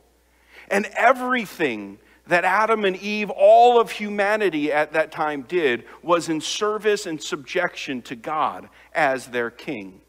And 0.67 0.85
everything 0.97 1.99
that 2.27 2.43
Adam 2.43 2.83
and 2.85 2.95
Eve, 2.97 3.29
all 3.29 3.79
of 3.79 3.91
humanity 3.91 4.71
at 4.71 4.93
that 4.93 5.11
time 5.11 5.43
did, 5.43 5.85
was 6.01 6.29
in 6.29 6.41
service 6.41 7.05
and 7.05 7.21
subjection 7.21 8.01
to 8.03 8.15
God 8.15 8.69
as 8.93 9.27
their 9.27 9.49
king. 9.49 10.01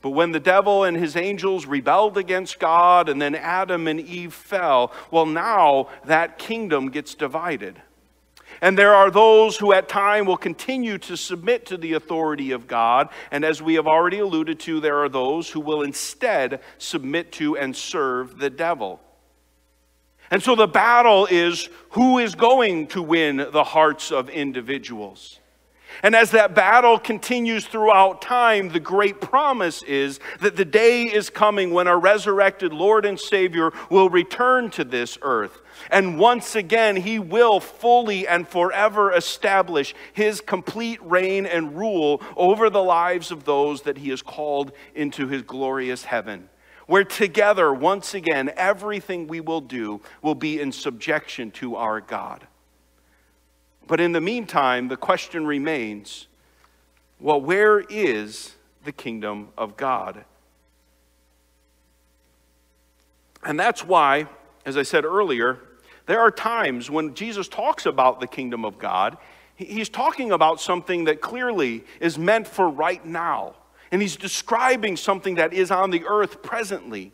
But 0.00 0.10
when 0.10 0.30
the 0.30 0.40
devil 0.40 0.84
and 0.84 0.96
his 0.96 1.16
angels 1.16 1.66
rebelled 1.66 2.16
against 2.16 2.60
God 2.60 3.08
and 3.08 3.20
then 3.20 3.34
Adam 3.34 3.88
and 3.88 3.98
Eve 3.98 4.32
fell, 4.32 4.92
well, 5.10 5.26
now 5.26 5.88
that 6.04 6.38
kingdom 6.38 6.90
gets 6.90 7.14
divided. 7.16 7.82
And 8.60 8.76
there 8.76 8.94
are 8.94 9.10
those 9.10 9.56
who 9.56 9.72
at 9.72 9.88
time 9.88 10.26
will 10.26 10.36
continue 10.36 10.98
to 10.98 11.16
submit 11.16 11.66
to 11.66 11.76
the 11.76 11.94
authority 11.94 12.52
of 12.52 12.66
God. 12.66 13.08
And 13.30 13.44
as 13.44 13.60
we 13.60 13.74
have 13.74 13.86
already 13.86 14.18
alluded 14.18 14.60
to, 14.60 14.80
there 14.80 15.02
are 15.02 15.08
those 15.08 15.50
who 15.50 15.60
will 15.60 15.82
instead 15.82 16.60
submit 16.78 17.32
to 17.32 17.56
and 17.56 17.76
serve 17.76 18.38
the 18.38 18.50
devil. 18.50 19.00
And 20.30 20.42
so 20.42 20.54
the 20.56 20.66
battle 20.66 21.26
is 21.30 21.68
who 21.90 22.18
is 22.18 22.34
going 22.34 22.88
to 22.88 23.02
win 23.02 23.36
the 23.36 23.64
hearts 23.64 24.10
of 24.10 24.28
individuals. 24.28 25.38
And 26.02 26.14
as 26.14 26.32
that 26.32 26.54
battle 26.54 26.98
continues 26.98 27.66
throughout 27.66 28.20
time, 28.20 28.68
the 28.68 28.80
great 28.80 29.20
promise 29.20 29.82
is 29.82 30.20
that 30.40 30.56
the 30.56 30.64
day 30.64 31.04
is 31.04 31.30
coming 31.30 31.70
when 31.70 31.88
our 31.88 31.98
resurrected 31.98 32.72
Lord 32.72 33.06
and 33.06 33.18
Savior 33.18 33.72
will 33.88 34.10
return 34.10 34.70
to 34.70 34.84
this 34.84 35.16
earth. 35.22 35.62
And 35.90 36.18
once 36.18 36.56
again, 36.56 36.96
he 36.96 37.18
will 37.18 37.60
fully 37.60 38.26
and 38.26 38.46
forever 38.46 39.12
establish 39.12 39.94
his 40.12 40.40
complete 40.40 41.00
reign 41.02 41.46
and 41.46 41.76
rule 41.76 42.22
over 42.36 42.70
the 42.70 42.82
lives 42.82 43.30
of 43.30 43.44
those 43.44 43.82
that 43.82 43.98
he 43.98 44.10
has 44.10 44.22
called 44.22 44.72
into 44.94 45.28
his 45.28 45.42
glorious 45.42 46.04
heaven. 46.04 46.48
Where 46.86 47.04
together, 47.04 47.72
once 47.72 48.14
again, 48.14 48.52
everything 48.56 49.26
we 49.26 49.40
will 49.40 49.60
do 49.60 50.00
will 50.22 50.34
be 50.34 50.60
in 50.60 50.70
subjection 50.72 51.50
to 51.52 51.76
our 51.76 52.00
God. 52.00 52.46
But 53.86 54.00
in 54.00 54.12
the 54.12 54.20
meantime, 54.20 54.88
the 54.88 54.96
question 54.96 55.46
remains 55.46 56.28
well, 57.18 57.40
where 57.40 57.80
is 57.80 58.56
the 58.84 58.92
kingdom 58.92 59.48
of 59.56 59.76
God? 59.76 60.24
And 63.42 63.58
that's 63.58 63.84
why, 63.84 64.26
as 64.66 64.76
I 64.76 64.82
said 64.82 65.04
earlier, 65.04 65.60
there 66.06 66.20
are 66.20 66.30
times 66.30 66.90
when 66.90 67.14
Jesus 67.14 67.48
talks 67.48 67.84
about 67.84 68.20
the 68.20 68.26
kingdom 68.26 68.64
of 68.64 68.78
God, 68.78 69.18
he's 69.56 69.88
talking 69.88 70.30
about 70.32 70.60
something 70.60 71.04
that 71.04 71.20
clearly 71.20 71.84
is 72.00 72.16
meant 72.16 72.46
for 72.46 72.68
right 72.68 73.04
now. 73.04 73.54
And 73.90 74.02
he's 74.02 74.16
describing 74.16 74.96
something 74.96 75.36
that 75.36 75.52
is 75.52 75.70
on 75.70 75.90
the 75.90 76.04
earth 76.06 76.42
presently. 76.42 77.12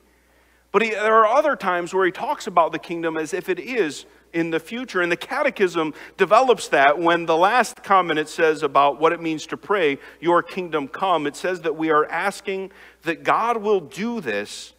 But 0.73 0.83
he, 0.83 0.91
there 0.91 1.17
are 1.17 1.27
other 1.27 1.55
times 1.55 1.93
where 1.93 2.07
he 2.07 2.13
talks 2.13 2.47
about 2.47 2.73
the 2.73 2.79
kingdom 2.79 3.17
as 3.17 3.35
if 3.35 3.49
it 3.49 3.61
is 3.61 4.07
in 4.33 4.51
the 4.51 4.61
future. 4.61 5.03
And 5.03 5.13
the 5.13 5.17
Catechism 5.17 5.93
develops 6.17 6.69
that 6.69 6.99
when 6.99 7.27
the 7.27 7.37
last 7.37 7.83
comment 7.83 8.19
it 8.19 8.29
says 8.29 8.63
about 8.63 8.99
what 8.99 9.13
it 9.13 9.21
means 9.21 9.47
to 9.49 9.57
pray, 9.59 9.99
Your 10.21 10.43
kingdom 10.43 10.89
come, 10.89 11.27
it 11.27 11.37
says 11.37 11.61
that 11.63 11.77
we 11.77 11.91
are 11.91 12.07
asking 12.07 12.73
that 13.03 13.23
God 13.23 13.59
will 13.59 13.81
do 13.81 14.21
this 14.23 14.73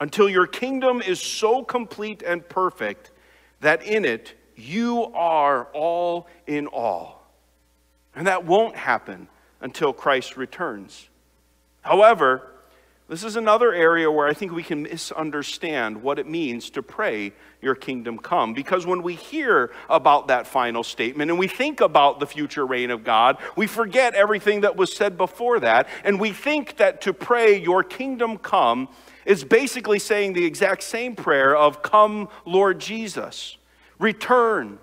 until 0.00 0.28
your 0.28 0.46
kingdom 0.46 1.02
is 1.02 1.20
so 1.20 1.62
complete 1.62 2.22
and 2.22 2.48
perfect 2.48 3.10
that 3.60 3.82
in 3.82 4.04
it 4.04 4.34
you 4.56 5.04
are 5.14 5.64
all 5.72 6.26
in 6.46 6.66
all. 6.66 7.22
And 8.14 8.26
that 8.26 8.44
won't 8.44 8.76
happen 8.76 9.28
until 9.60 9.92
Christ 9.92 10.36
returns. 10.36 11.08
However, 11.82 12.42
this 13.08 13.24
is 13.24 13.36
another 13.36 13.72
area 13.72 14.10
where 14.10 14.26
I 14.26 14.34
think 14.34 14.52
we 14.52 14.62
can 14.62 14.82
misunderstand 14.82 16.02
what 16.02 16.18
it 16.18 16.26
means 16.26 16.68
to 16.70 16.82
pray, 16.82 17.32
Your 17.62 17.74
kingdom 17.74 18.18
come. 18.18 18.52
Because 18.52 18.84
when 18.84 19.02
we 19.02 19.14
hear 19.14 19.70
about 19.88 20.28
that 20.28 20.46
final 20.46 20.84
statement 20.84 21.30
and 21.30 21.38
we 21.38 21.48
think 21.48 21.80
about 21.80 22.20
the 22.20 22.26
future 22.26 22.66
reign 22.66 22.90
of 22.90 23.04
God, 23.04 23.38
we 23.56 23.66
forget 23.66 24.14
everything 24.14 24.60
that 24.60 24.76
was 24.76 24.94
said 24.94 25.16
before 25.16 25.58
that. 25.60 25.88
And 26.04 26.20
we 26.20 26.32
think 26.32 26.76
that 26.76 27.00
to 27.02 27.14
pray, 27.14 27.58
Your 27.58 27.82
kingdom 27.82 28.36
come, 28.36 28.88
is 29.28 29.44
basically 29.44 29.98
saying 29.98 30.32
the 30.32 30.46
exact 30.46 30.82
same 30.82 31.14
prayer 31.14 31.54
of, 31.54 31.82
Come, 31.82 32.30
Lord 32.46 32.80
Jesus, 32.80 33.58
return, 33.98 34.78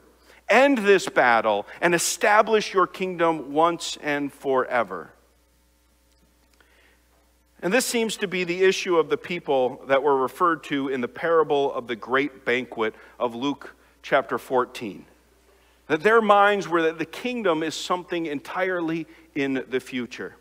end 0.48 0.78
this 0.78 1.10
battle, 1.10 1.66
and 1.82 1.96
establish 1.96 2.72
Your 2.72 2.86
kingdom 2.86 3.54
once 3.54 3.98
and 4.04 4.32
forever. 4.32 5.10
And 7.64 7.74
this 7.74 7.88
seems 7.88 8.18
to 8.18 8.28
be 8.28 8.44
the 8.44 8.64
issue 8.64 8.98
of 8.98 9.10
the 9.10 9.18
people 9.18 9.82
that 9.88 10.04
were 10.04 10.16
referred 10.16 10.64
to 10.66 10.90
in 10.90 11.02
the 11.02 11.08
parable 11.08 11.74
of 11.74 11.88
the 11.88 11.96
great 11.96 12.46
banquet 12.46 12.94
of 13.20 13.34
Luke 13.34 13.76
chapter 14.04 14.38
14. 14.38 15.06
That 15.88 16.04
their 16.04 16.22
minds 16.22 16.68
were 16.68 16.84
that 16.84 17.00
the 17.00 17.06
kingdom 17.06 17.64
is 17.64 17.74
something 17.74 18.28
entirely 18.28 19.08
in 19.34 19.66
the 19.68 19.80
future. 19.80 20.36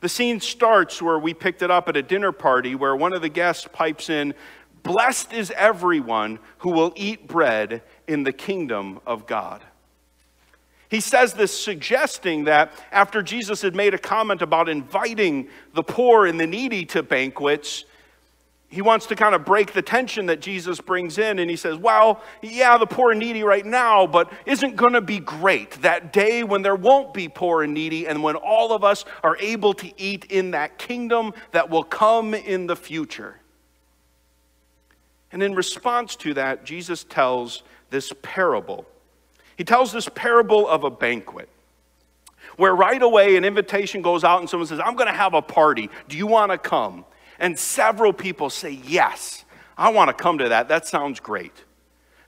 The 0.00 0.08
scene 0.08 0.40
starts 0.40 1.02
where 1.02 1.18
we 1.18 1.34
picked 1.34 1.62
it 1.62 1.70
up 1.70 1.88
at 1.88 1.96
a 1.96 2.02
dinner 2.02 2.32
party 2.32 2.74
where 2.74 2.94
one 2.94 3.12
of 3.12 3.22
the 3.22 3.28
guests 3.28 3.68
pipes 3.72 4.08
in, 4.10 4.34
Blessed 4.82 5.32
is 5.32 5.52
everyone 5.56 6.38
who 6.58 6.72
will 6.72 6.92
eat 6.96 7.26
bread 7.26 7.82
in 8.06 8.22
the 8.22 8.32
kingdom 8.32 9.00
of 9.06 9.26
God. 9.26 9.62
He 10.88 11.00
says 11.00 11.34
this 11.34 11.52
suggesting 11.52 12.44
that 12.44 12.72
after 12.90 13.22
Jesus 13.22 13.60
had 13.60 13.74
made 13.74 13.92
a 13.92 13.98
comment 13.98 14.40
about 14.40 14.68
inviting 14.68 15.48
the 15.74 15.82
poor 15.82 16.26
and 16.26 16.40
the 16.40 16.46
needy 16.46 16.86
to 16.86 17.02
banquets, 17.02 17.84
he 18.70 18.82
wants 18.82 19.06
to 19.06 19.16
kind 19.16 19.34
of 19.34 19.46
break 19.46 19.72
the 19.72 19.80
tension 19.80 20.26
that 20.26 20.40
Jesus 20.40 20.78
brings 20.80 21.16
in. 21.16 21.38
And 21.38 21.48
he 21.48 21.56
says, 21.56 21.78
Well, 21.78 22.22
yeah, 22.42 22.76
the 22.76 22.86
poor 22.86 23.12
and 23.12 23.20
needy 23.20 23.42
right 23.42 23.64
now, 23.64 24.06
but 24.06 24.30
isn't 24.44 24.76
going 24.76 24.92
to 24.92 25.00
be 25.00 25.18
great 25.18 25.70
that 25.82 26.12
day 26.12 26.42
when 26.42 26.60
there 26.60 26.76
won't 26.76 27.14
be 27.14 27.28
poor 27.28 27.62
and 27.62 27.72
needy 27.72 28.06
and 28.06 28.22
when 28.22 28.36
all 28.36 28.72
of 28.72 28.84
us 28.84 29.06
are 29.24 29.38
able 29.38 29.72
to 29.74 29.90
eat 29.96 30.26
in 30.26 30.50
that 30.50 30.76
kingdom 30.78 31.32
that 31.52 31.70
will 31.70 31.84
come 31.84 32.34
in 32.34 32.66
the 32.66 32.76
future. 32.76 33.36
And 35.32 35.42
in 35.42 35.54
response 35.54 36.14
to 36.16 36.34
that, 36.34 36.64
Jesus 36.64 37.04
tells 37.04 37.62
this 37.90 38.12
parable 38.22 38.86
he 39.58 39.64
tells 39.64 39.90
this 39.90 40.08
parable 40.14 40.68
of 40.68 40.84
a 40.84 40.90
banquet 40.90 41.48
where 42.56 42.74
right 42.74 43.02
away 43.02 43.36
an 43.36 43.44
invitation 43.44 44.02
goes 44.02 44.22
out 44.22 44.38
and 44.38 44.48
someone 44.48 44.68
says, 44.68 44.78
I'm 44.78 44.94
going 44.94 45.08
to 45.08 45.12
have 45.12 45.34
a 45.34 45.42
party. 45.42 45.90
Do 46.08 46.16
you 46.16 46.28
want 46.28 46.52
to 46.52 46.58
come? 46.58 47.04
And 47.38 47.58
several 47.58 48.12
people 48.12 48.50
say, 48.50 48.80
Yes, 48.84 49.44
I 49.76 49.90
want 49.90 50.08
to 50.08 50.14
come 50.14 50.38
to 50.38 50.48
that. 50.48 50.68
That 50.68 50.86
sounds 50.86 51.20
great. 51.20 51.64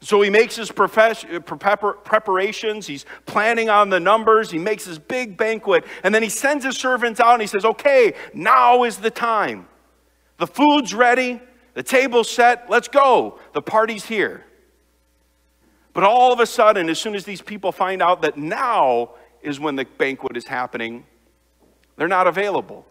So 0.02 0.22
he 0.22 0.30
makes 0.30 0.56
his 0.56 0.70
uh, 0.70 1.40
preparations, 1.40 2.86
he's 2.86 3.04
planning 3.26 3.68
on 3.68 3.90
the 3.90 4.00
numbers, 4.00 4.50
he 4.50 4.58
makes 4.58 4.86
his 4.86 4.98
big 4.98 5.36
banquet, 5.36 5.84
and 6.02 6.14
then 6.14 6.22
he 6.22 6.30
sends 6.30 6.64
his 6.64 6.78
servants 6.78 7.20
out 7.20 7.34
and 7.34 7.42
he 7.42 7.46
says, 7.46 7.64
Okay, 7.64 8.14
now 8.32 8.84
is 8.84 8.96
the 8.98 9.10
time. 9.10 9.68
The 10.38 10.46
food's 10.46 10.94
ready, 10.94 11.40
the 11.74 11.82
table's 11.82 12.30
set, 12.30 12.70
let's 12.70 12.88
go. 12.88 13.38
The 13.52 13.60
party's 13.60 14.06
here. 14.06 14.44
But 15.92 16.04
all 16.04 16.32
of 16.32 16.40
a 16.40 16.46
sudden, 16.46 16.88
as 16.88 16.98
soon 16.98 17.14
as 17.14 17.24
these 17.24 17.42
people 17.42 17.72
find 17.72 18.00
out 18.00 18.22
that 18.22 18.38
now 18.38 19.10
is 19.42 19.60
when 19.60 19.76
the 19.76 19.84
banquet 19.84 20.36
is 20.36 20.46
happening, 20.46 21.04
they're 21.96 22.08
not 22.08 22.26
available. 22.26 22.86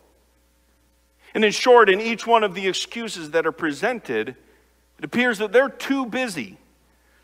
And 1.34 1.46
in 1.46 1.52
short, 1.52 1.90
in 1.90 2.02
each 2.02 2.26
one 2.26 2.44
of 2.44 2.56
the 2.56 2.68
excuses 2.68 3.32
that 3.32 3.46
are 3.46 3.52
presented, 3.52 4.30
it 4.98 5.06
appears 5.06 5.38
that 5.38 5.52
they're 5.52 5.70
too 5.70 6.06
busy 6.06 6.58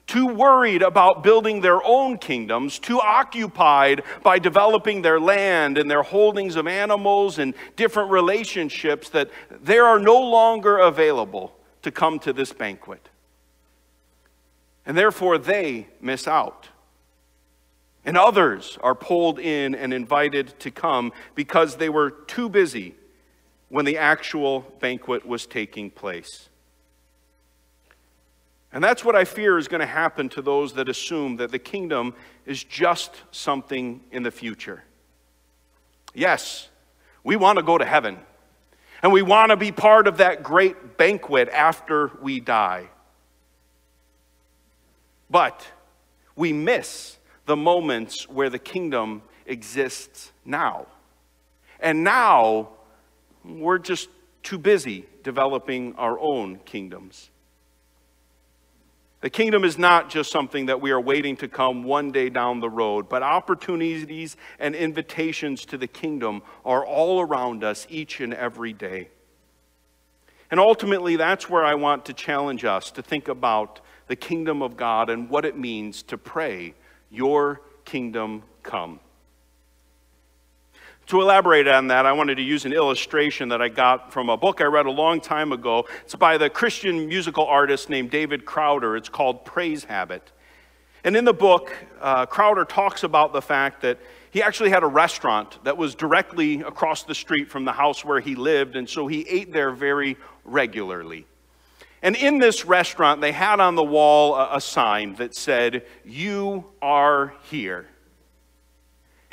too 0.08 0.28
worried 0.28 0.82
about 0.82 1.24
building 1.24 1.62
their 1.62 1.84
own 1.84 2.18
kingdoms, 2.18 2.78
too 2.78 3.00
occupied 3.02 4.04
by 4.24 4.38
developing 4.38 5.02
their 5.02 5.20
land 5.20 5.78
and 5.78 5.89
their 5.89 6.04
holdings 6.04 6.56
of 6.56 6.68
animals 6.68 7.39
and 7.39 7.56
different 7.76 8.12
relationships 8.12 9.10
that 9.10 9.30
they 9.50 9.80
are 9.80 10.00
no 10.00 10.20
longer 10.22 10.78
available 10.78 11.56
to 11.82 11.91
come 11.91 12.20
to 12.20 12.34
this 12.34 12.54
banquet. 12.54 13.10
And 14.86 14.96
therefore, 14.96 15.38
they 15.39 15.88
miss 16.00 16.28
out. 16.28 16.70
And 18.06 18.18
others 18.18 18.78
are 18.82 18.94
pulled 18.94 19.39
in 19.39 19.74
and 19.74 19.91
invited 19.91 20.60
to 20.60 20.70
come 20.70 21.12
because 21.34 21.78
they 21.78 21.89
were 21.89 22.12
too 22.12 22.50
busy 22.50 22.94
when 23.76 23.84
the 23.84 23.98
actual 23.98 24.62
banquet 24.80 25.26
was 25.26 25.46
taking 25.46 25.92
place. 25.92 26.48
And 28.72 28.82
that's 28.82 29.04
what 29.04 29.18
I 29.18 29.26
fear 29.26 29.58
is 29.58 29.68
going 29.68 29.82
to 29.82 29.86
happen 29.86 30.30
to 30.30 30.42
those 30.42 30.72
that 30.76 30.88
assume 30.88 31.36
that 31.36 31.52
the 31.52 31.60
kingdom 31.60 32.14
is 32.46 32.64
just 32.64 33.24
something 33.32 34.00
in 34.14 34.24
the 34.24 34.32
future. 34.32 34.86
Yes, 36.14 36.70
we 37.22 37.36
want 37.36 37.60
to 37.60 37.64
go 37.64 37.78
to 37.78 37.84
heaven, 37.84 38.18
and 39.04 39.12
we 39.12 39.22
want 39.22 39.50
to 39.50 39.58
be 39.58 39.74
part 39.74 40.08
of 40.08 40.20
that 40.20 40.42
great 40.42 40.96
banquet 40.96 41.50
after 41.50 42.12
we 42.22 42.40
die. 42.40 42.88
But 45.30 45.68
we 46.38 46.54
miss 46.54 47.18
the 47.46 47.58
moments 47.58 48.30
where 48.30 48.50
the 48.50 48.58
kingdom 48.58 49.22
exists 49.46 50.32
now. 50.46 50.88
And 51.82 52.06
now, 52.06 52.70
we're 53.47 53.79
just 53.79 54.10
too 54.43 54.58
busy 54.58 55.05
developing 55.23 55.95
our 55.95 56.19
own 56.19 56.60
kingdoms. 56.60 57.29
The 59.21 59.29
kingdom 59.31 59.63
is 59.63 59.79
not 59.79 60.10
just 60.10 60.31
something 60.31 60.67
that 60.67 60.81
we 60.81 60.91
are 60.91 61.01
waiting 61.01 61.36
to 61.38 61.47
come 61.47 61.84
one 61.84 62.12
day 62.12 62.29
down 62.29 62.60
the 62.60 62.69
road, 62.69 63.10
but 63.10 63.23
opportunities 63.23 64.38
and 64.60 64.75
invitations 64.75 65.65
to 65.65 65.79
the 65.79 65.88
kingdom 65.88 66.43
are 66.63 66.86
all 66.86 67.21
around 67.21 67.63
us 67.63 67.88
each 67.89 68.19
and 68.19 68.34
every 68.36 68.71
day. 68.71 69.10
And 70.51 70.60
ultimately, 70.60 71.15
that's 71.15 71.49
where 71.49 71.65
I 71.65 71.73
want 71.73 72.05
to 72.05 72.13
challenge 72.13 72.65
us 72.65 72.91
to 72.91 73.01
think 73.01 73.27
about 73.27 73.81
the 74.08 74.15
kingdom 74.15 74.62
of 74.62 74.77
God 74.77 75.10
and 75.10 75.27
what 75.27 75.43
it 75.43 75.58
means 75.58 76.03
to 76.03 76.19
pray, 76.19 76.75
Your 77.10 77.62
kingdom 77.84 78.43
come. 78.62 78.99
To 81.08 81.22
elaborate 81.22 81.68
on 81.68 81.89
that, 81.89 82.08
I 82.08 82.13
wanted 82.13 82.36
to 82.36 82.41
use 82.41 82.65
an 82.65 82.74
illustration 82.74 83.50
that 83.50 83.62
I 83.62 83.70
got 83.70 84.12
from 84.12 84.28
a 84.30 84.36
book 84.36 84.60
I 84.60 84.63
read 84.63 84.88
a 84.88 84.91
long 84.91 85.22
time 85.22 85.52
ago. 85.52 85.86
It's 86.04 86.15
by 86.15 86.39
the 86.39 86.50
Christian 86.50 87.08
musical 87.08 87.46
artist 87.46 87.91
named 87.91 88.10
David 88.10 88.44
Crowder. 88.44 88.98
It's 88.98 89.08
called 89.08 89.46
Praise 89.46 89.84
Habit. 89.84 90.32
And 91.04 91.15
in 91.15 91.24
the 91.24 91.34
book, 91.34 91.72
uh, 92.02 92.26
Crowder 92.26 92.65
talks 92.65 93.04
about 93.04 93.34
the 93.34 93.41
fact 93.41 93.84
that 93.84 94.00
he 94.32 94.41
actually 94.41 94.72
had 94.72 94.82
a 94.82 94.88
restaurant 94.88 95.63
that 95.63 95.78
was 95.78 95.94
directly 95.94 96.62
across 96.62 97.04
the 97.04 97.13
street 97.13 97.52
from 97.52 97.65
the 97.65 97.72
house 97.72 98.04
where 98.04 98.20
he 98.20 98.34
lived, 98.34 98.76
and 98.76 98.89
so 98.89 99.06
he 99.06 99.28
ate 99.30 99.54
there 99.54 99.70
very 99.70 100.18
regularly. 100.44 101.28
And 102.02 102.15
in 102.15 102.39
this 102.39 102.65
restaurant, 102.65 103.22
they 103.22 103.32
had 103.32 103.60
on 103.60 103.76
the 103.76 103.84
wall 103.84 104.34
a, 104.34 104.58
a 104.58 104.62
sign 104.62 105.13
that 105.15 105.36
said, 105.36 105.86
You 106.04 106.65
are 106.82 107.36
here. 107.44 107.86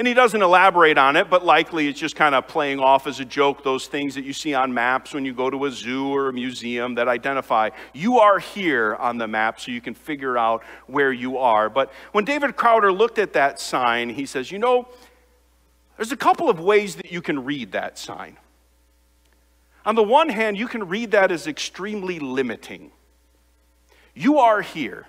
And 0.03 0.09
he 0.09 0.15
doesn't 0.15 0.43
elaborate 0.43 0.99
on 0.99 1.15
it, 1.15 1.31
but 1.31 1.45
likely 1.45 1.87
it's 1.87 2.01
just 2.01 2.17
kind 2.17 2.35
of 2.35 2.49
playing 2.49 2.81
off 2.81 3.07
as 3.07 3.21
a 3.21 3.25
joke 3.25 3.63
those 3.63 3.87
things 3.87 4.17
that 4.17 4.25
you 4.25 4.33
see 4.33 4.53
on 4.53 4.75
maps 4.75 5.15
when 5.15 5.25
you 5.25 5.33
go 5.33 5.49
to 5.49 5.67
a 5.67 5.71
zoo 5.71 6.09
or 6.09 6.29
a 6.29 6.33
museum 6.33 6.97
that 6.97 7.07
identify 7.07 7.71
you 7.93 8.19
are 8.19 8.41
here 8.41 8.97
on 8.97 9.17
the 9.17 9.29
map 9.29 9.61
so 9.61 9.71
you 9.71 9.81
can 9.81 9.95
figure 9.95 10.37
out 10.37 10.65
where 10.89 11.13
you 11.13 11.39
are. 11.39 11.71
But 11.71 11.93
when 12.11 12.25
David 12.25 12.57
Crowder 12.57 12.91
looked 12.91 13.21
at 13.21 13.35
that 13.35 13.61
sign, 13.61 14.09
he 14.11 14.27
says, 14.27 14.51
You 14.51 14.59
know, 14.59 14.89
there's 15.97 16.11
a 16.11 16.17
couple 16.17 16.51
of 16.51 16.59
ways 16.59 16.97
that 16.97 17.13
you 17.13 17.23
can 17.23 17.45
read 17.45 17.71
that 17.71 17.97
sign. 17.97 18.39
On 19.87 19.95
the 19.95 20.03
one 20.03 20.31
hand, 20.31 20.59
you 20.59 20.67
can 20.67 20.89
read 20.89 21.13
that 21.13 21.31
as 21.31 21.47
extremely 21.47 22.19
limiting. 22.19 22.91
You 24.17 24.39
are 24.39 24.63
here. 24.63 25.07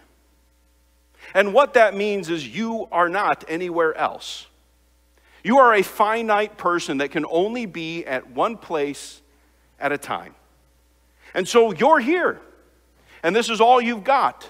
And 1.34 1.52
what 1.52 1.74
that 1.74 1.96
means 1.96 2.30
is 2.30 2.48
you 2.48 2.88
are 2.92 3.10
not 3.10 3.44
anywhere 3.48 3.96
else. 3.96 4.46
You 5.44 5.60
are 5.60 5.74
a 5.74 5.84
finite 5.84 6.58
person 6.58 7.00
that 7.00 7.12
can 7.12 7.26
only 7.30 7.66
be 7.66 8.06
at 8.06 8.32
one 8.32 8.58
place 8.58 9.22
at 9.80 9.92
a 9.92 9.98
time. 9.98 10.34
And 11.36 11.48
so 11.48 11.74
you're 11.74 12.00
here, 12.00 12.40
and 13.22 13.36
this 13.36 13.50
is 13.50 13.60
all 13.60 13.82
you've 13.82 14.04
got. 14.04 14.50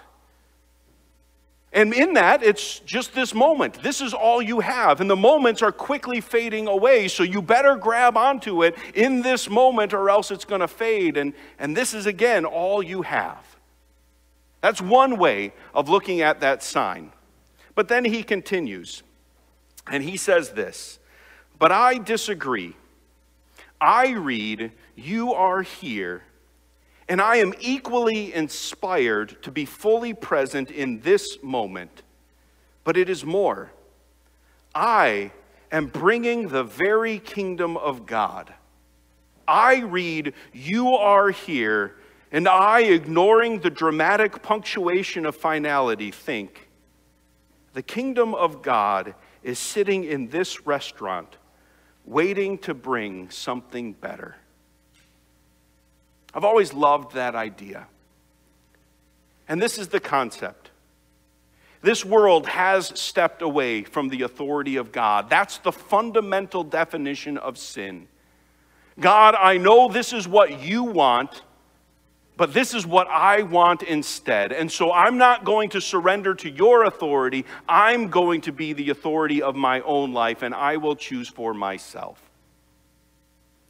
And 1.73 1.91
in 1.91 2.13
that, 2.13 2.43
it's 2.43 2.79
just 2.79 3.15
this 3.15 3.33
moment. 3.33 3.81
This 3.81 3.99
is 3.99 4.13
all 4.13 4.43
you 4.43 4.59
have. 4.59 5.01
And 5.01 5.09
the 5.09 5.15
moments 5.15 5.63
are 5.63 5.71
quickly 5.71 6.21
fading 6.21 6.67
away. 6.67 7.07
So 7.07 7.23
you 7.23 7.41
better 7.41 7.75
grab 7.75 8.15
onto 8.15 8.63
it 8.63 8.75
in 8.93 9.23
this 9.23 9.49
moment, 9.49 9.91
or 9.91 10.07
else 10.07 10.29
it's 10.29 10.45
going 10.45 10.61
to 10.61 10.67
fade. 10.67 11.17
And, 11.17 11.33
and 11.57 11.75
this 11.75 11.95
is, 11.95 12.05
again, 12.05 12.45
all 12.45 12.83
you 12.83 13.01
have. 13.01 13.43
That's 14.61 14.81
one 14.81 15.17
way 15.17 15.51
of 15.73 15.89
looking 15.89 16.21
at 16.21 16.41
that 16.41 16.61
sign. 16.61 17.11
But 17.73 17.87
then 17.87 18.05
he 18.05 18.21
continues. 18.21 19.01
And 19.87 20.03
he 20.03 20.17
says 20.17 20.51
this, 20.51 20.99
but 21.59 21.71
I 21.71 21.97
disagree. 21.97 22.75
I 23.79 24.11
read, 24.11 24.71
You 24.95 25.33
are 25.33 25.61
here, 25.61 26.23
and 27.07 27.21
I 27.21 27.37
am 27.37 27.53
equally 27.59 28.33
inspired 28.33 29.41
to 29.43 29.51
be 29.51 29.65
fully 29.65 30.13
present 30.13 30.71
in 30.71 31.01
this 31.01 31.37
moment. 31.41 32.03
But 32.83 32.97
it 32.97 33.09
is 33.09 33.23
more. 33.23 33.71
I 34.75 35.31
am 35.71 35.87
bringing 35.87 36.49
the 36.49 36.63
very 36.63 37.19
kingdom 37.19 37.77
of 37.77 38.05
God. 38.05 38.53
I 39.47 39.79
read, 39.79 40.33
You 40.51 40.95
are 40.95 41.29
here, 41.29 41.95
and 42.31 42.47
I, 42.47 42.81
ignoring 42.81 43.59
the 43.59 43.69
dramatic 43.69 44.41
punctuation 44.41 45.25
of 45.25 45.35
finality, 45.35 46.11
think, 46.11 46.67
The 47.73 47.83
kingdom 47.83 48.33
of 48.33 48.61
God 48.61 49.15
is 49.43 49.59
sitting 49.59 50.03
in 50.03 50.29
this 50.29 50.65
restaurant, 50.65 51.37
waiting 52.05 52.57
to 52.59 52.73
bring 52.73 53.29
something 53.29 53.93
better. 53.93 54.35
I've 56.33 56.45
always 56.45 56.73
loved 56.73 57.13
that 57.15 57.35
idea. 57.35 57.87
And 59.47 59.61
this 59.61 59.77
is 59.77 59.89
the 59.89 59.99
concept. 59.99 60.71
This 61.81 62.05
world 62.05 62.47
has 62.47 62.97
stepped 62.99 63.41
away 63.41 63.83
from 63.83 64.07
the 64.07 64.21
authority 64.21 64.77
of 64.77 64.91
God. 64.91 65.29
That's 65.29 65.57
the 65.57 65.71
fundamental 65.71 66.63
definition 66.63 67.37
of 67.37 67.57
sin. 67.57 68.07
God, 68.99 69.35
I 69.35 69.57
know 69.57 69.89
this 69.89 70.13
is 70.13 70.27
what 70.27 70.61
you 70.61 70.83
want, 70.83 71.41
but 72.35 72.53
this 72.53 72.73
is 72.73 72.85
what 72.85 73.07
I 73.07 73.43
want 73.43 73.83
instead. 73.83 74.51
And 74.51 74.71
so 74.71 74.91
I'm 74.91 75.17
not 75.17 75.45
going 75.45 75.69
to 75.71 75.81
surrender 75.81 76.33
to 76.35 76.49
your 76.49 76.83
authority. 76.85 77.45
I'm 77.69 78.09
going 78.09 78.41
to 78.41 78.51
be 78.51 78.73
the 78.73 78.89
authority 78.89 79.41
of 79.41 79.55
my 79.55 79.81
own 79.81 80.13
life, 80.13 80.41
and 80.41 80.53
I 80.53 80.77
will 80.77 80.95
choose 80.95 81.29
for 81.29 81.53
myself. 81.53 82.21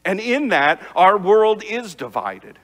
And 0.05 0.19
in 0.19 0.49
that, 0.49 0.81
our 0.95 1.17
world 1.17 1.63
is 1.63 1.95
divided 1.95 2.59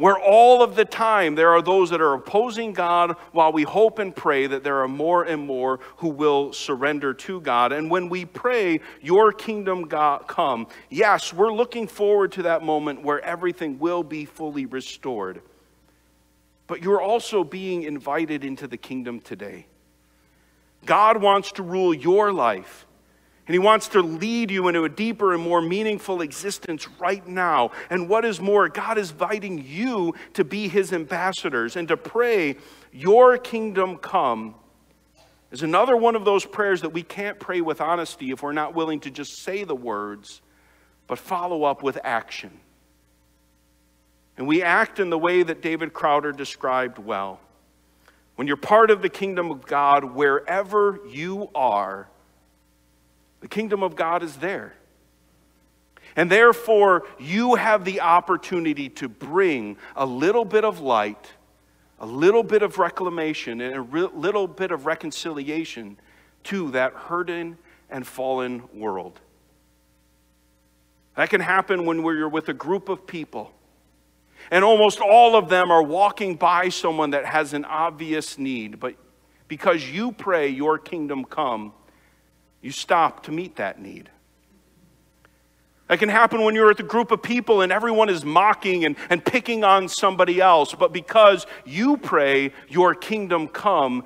where 0.00 0.18
all 0.18 0.62
of 0.62 0.76
the 0.76 0.84
time 0.86 1.34
there 1.34 1.50
are 1.50 1.60
those 1.60 1.90
that 1.90 2.00
are 2.00 2.14
opposing 2.14 2.72
God 2.72 3.16
while 3.32 3.52
we 3.52 3.64
hope 3.64 3.98
and 3.98 4.16
pray 4.16 4.46
that 4.46 4.64
there 4.64 4.78
are 4.78 4.88
more 4.88 5.24
and 5.24 5.46
more 5.46 5.78
who 5.98 6.08
will 6.08 6.54
surrender 6.54 7.12
to 7.12 7.38
God. 7.42 7.70
And 7.70 7.90
when 7.90 8.08
we 8.08 8.24
pray, 8.24 8.80
Your 9.02 9.30
kingdom 9.30 9.88
God 9.88 10.26
come, 10.26 10.68
yes, 10.88 11.34
we're 11.34 11.52
looking 11.52 11.86
forward 11.86 12.32
to 12.32 12.44
that 12.44 12.62
moment 12.62 13.02
where 13.02 13.20
everything 13.20 13.78
will 13.78 14.02
be 14.02 14.24
fully 14.24 14.64
restored. 14.64 15.42
But 16.66 16.82
you're 16.82 17.02
also 17.02 17.44
being 17.44 17.82
invited 17.82 18.42
into 18.42 18.66
the 18.66 18.78
kingdom 18.78 19.20
today. 19.20 19.66
God 20.86 21.20
wants 21.20 21.52
to 21.52 21.62
rule 21.62 21.92
your 21.92 22.32
life 22.32 22.86
And 23.50 23.54
He 23.56 23.58
wants 23.58 23.88
to 23.88 24.00
lead 24.00 24.52
you 24.52 24.68
into 24.68 24.84
a 24.84 24.88
deeper 24.88 25.34
and 25.34 25.42
more 25.42 25.60
meaningful 25.60 26.20
existence 26.20 26.86
right 27.00 27.26
now. 27.26 27.72
And 27.90 28.08
what 28.08 28.24
is 28.24 28.40
more, 28.40 28.68
God 28.68 28.96
is 28.96 29.10
inviting 29.10 29.64
you 29.66 30.14
to 30.34 30.44
be 30.44 30.68
His 30.68 30.92
ambassadors 30.92 31.74
and 31.74 31.88
to 31.88 31.96
pray, 31.96 32.54
Your 32.92 33.38
kingdom 33.38 33.96
come. 33.96 34.54
Is 35.50 35.64
another 35.64 35.96
one 35.96 36.14
of 36.14 36.24
those 36.24 36.46
prayers 36.46 36.82
that 36.82 36.90
we 36.90 37.02
can't 37.02 37.40
pray 37.40 37.60
with 37.60 37.80
honesty 37.80 38.30
if 38.30 38.40
we're 38.40 38.52
not 38.52 38.76
willing 38.76 39.00
to 39.00 39.10
just 39.10 39.38
say 39.38 39.64
the 39.64 39.74
words, 39.74 40.42
but 41.08 41.18
follow 41.18 41.64
up 41.64 41.82
with 41.82 41.98
action. 42.04 42.52
And 44.36 44.46
we 44.46 44.62
act 44.62 45.00
in 45.00 45.10
the 45.10 45.18
way 45.18 45.42
that 45.42 45.60
David 45.60 45.92
Crowder 45.92 46.30
described 46.30 46.98
well. 46.98 47.40
When 48.36 48.46
you're 48.46 48.56
part 48.56 48.92
of 48.92 49.02
the 49.02 49.08
kingdom 49.08 49.50
of 49.50 49.66
God, 49.66 50.04
wherever 50.14 51.00
you 51.08 51.50
are, 51.52 52.09
the 53.40 53.48
kingdom 53.48 53.82
of 53.82 53.96
God 53.96 54.22
is 54.22 54.36
there. 54.36 54.74
And 56.16 56.30
therefore, 56.30 57.04
you 57.18 57.54
have 57.54 57.84
the 57.84 58.00
opportunity 58.00 58.88
to 58.90 59.08
bring 59.08 59.76
a 59.94 60.04
little 60.04 60.44
bit 60.44 60.64
of 60.64 60.80
light, 60.80 61.32
a 61.98 62.06
little 62.06 62.42
bit 62.42 62.62
of 62.62 62.78
reclamation, 62.78 63.60
and 63.60 63.74
a 63.74 63.80
re- 63.80 64.08
little 64.12 64.48
bit 64.48 64.70
of 64.70 64.86
reconciliation 64.86 65.96
to 66.44 66.70
that 66.72 66.92
hurting 66.92 67.56
and 67.90 68.06
fallen 68.06 68.62
world. 68.74 69.20
That 71.16 71.30
can 71.30 71.40
happen 71.40 71.86
when 71.86 72.02
you're 72.02 72.28
with 72.28 72.48
a 72.48 72.54
group 72.54 72.88
of 72.88 73.06
people, 73.06 73.52
and 74.50 74.64
almost 74.64 75.00
all 75.00 75.36
of 75.36 75.48
them 75.48 75.70
are 75.70 75.82
walking 75.82 76.34
by 76.34 76.70
someone 76.70 77.10
that 77.10 77.24
has 77.24 77.52
an 77.52 77.64
obvious 77.64 78.36
need, 78.38 78.80
but 78.80 78.96
because 79.46 79.84
you 79.84 80.12
pray, 80.12 80.48
Your 80.48 80.78
kingdom 80.78 81.24
come 81.24 81.72
you 82.62 82.70
stop 82.70 83.24
to 83.24 83.32
meet 83.32 83.56
that 83.56 83.80
need. 83.80 84.10
That 85.88 85.98
can 85.98 86.08
happen 86.08 86.44
when 86.44 86.54
you're 86.54 86.68
with 86.68 86.78
a 86.78 86.84
group 86.84 87.10
of 87.10 87.20
people 87.20 87.62
and 87.62 87.72
everyone 87.72 88.08
is 88.08 88.24
mocking 88.24 88.84
and, 88.84 88.94
and 89.08 89.24
picking 89.24 89.64
on 89.64 89.88
somebody 89.88 90.40
else. 90.40 90.72
But 90.72 90.92
because 90.92 91.46
you 91.64 91.96
pray, 91.96 92.52
Your 92.68 92.94
kingdom 92.94 93.48
come, 93.48 94.04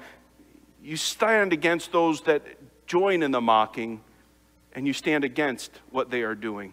you 0.83 0.97
stand 0.97 1.53
against 1.53 1.93
those 1.93 2.23
that 2.23 2.43
join 2.87 3.23
in 3.23 3.33
the 3.33 3.41
mocking 3.41 4.01
and 4.73 4.87
you 4.87 4.95
stand 4.95 5.25
against 5.25 5.73
what 5.91 6.11
they 6.11 6.23
are 6.23 6.35
doing. 6.35 6.73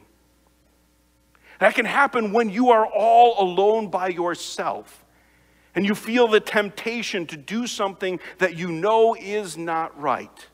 That 1.60 1.76
can 1.76 1.86
happen 1.86 2.32
when 2.32 2.50
you 2.50 2.70
are 2.72 2.86
all 2.86 3.36
alone 3.44 3.90
by 3.90 4.08
yourself 4.08 5.06
and 5.76 5.86
you 5.86 5.94
feel 5.94 6.28
the 6.28 6.40
temptation 6.40 7.26
to 7.28 7.38
do 7.38 7.68
something 7.68 8.20
that 8.40 8.56
you 8.56 8.72
know 8.72 9.14
is 9.14 9.58
not 9.58 10.00
right. 10.00 10.48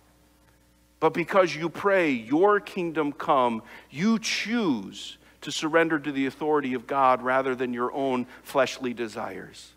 But 1.00 1.14
because 1.14 1.56
you 1.56 1.70
pray, 1.70 2.12
Your 2.12 2.60
kingdom 2.60 3.14
come, 3.14 3.62
you 3.90 4.18
choose 4.20 5.18
to 5.42 5.52
surrender 5.52 6.00
to 6.00 6.12
the 6.12 6.26
authority 6.26 6.74
of 6.74 6.88
God 6.88 7.22
rather 7.22 7.56
than 7.56 7.74
your 7.74 7.94
own 7.94 8.26
fleshly 8.44 8.94
desires. 8.94 9.74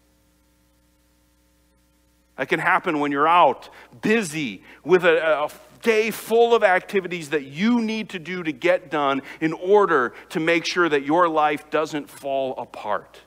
That 2.37 2.49
can 2.49 2.61
happen 2.61 3.01
when 3.01 3.13
you're 3.13 3.29
out 3.29 3.69
busy 4.01 4.63
with 4.83 5.05
a, 5.05 5.45
a, 5.45 5.51
day 5.83 6.11
full 6.11 6.55
of 6.55 6.63
activities 6.63 7.31
that 7.31 7.45
you 7.45 7.81
need 7.81 8.11
to 8.11 8.19
do 8.19 8.43
to 8.43 8.53
get 8.53 8.91
done 8.91 9.23
in 9.41 9.53
order 9.53 10.13
to 10.31 10.41
make 10.41 10.67
sure 10.67 10.89
that 10.89 11.05
your 11.05 11.29
life 11.29 11.71
doesn't 11.71 12.09
fall 12.09 12.55
apart. 12.59 13.21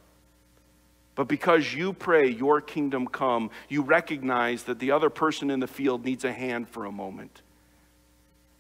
But 1.15 1.27
because 1.27 1.73
you 1.73 1.93
pray, 1.93 2.27
Your 2.27 2.59
kingdom 2.59 3.07
come, 3.07 3.51
you 3.69 3.83
recognize 3.83 4.63
that 4.63 4.79
the 4.79 4.91
other 4.91 5.09
person 5.11 5.51
in 5.51 5.59
the 5.59 5.67
field 5.67 6.03
needs 6.03 6.23
a 6.25 6.33
hand 6.33 6.67
for 6.67 6.85
a 6.85 6.91
moment 6.91 7.42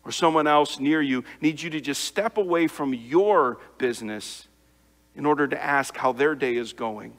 or 0.05 0.11
someone 0.11 0.47
else 0.47 0.79
near 0.79 1.01
you 1.01 1.23
needs 1.41 1.63
you 1.63 1.69
to 1.69 1.81
just 1.81 2.03
step 2.03 2.37
away 2.37 2.67
from 2.67 2.93
your 2.93 3.59
business 3.77 4.47
in 5.15 5.25
order 5.25 5.47
to 5.47 5.63
ask 5.63 5.95
how 5.97 6.11
their 6.11 6.35
day 6.35 6.55
is 6.55 6.73
going. 6.73 7.13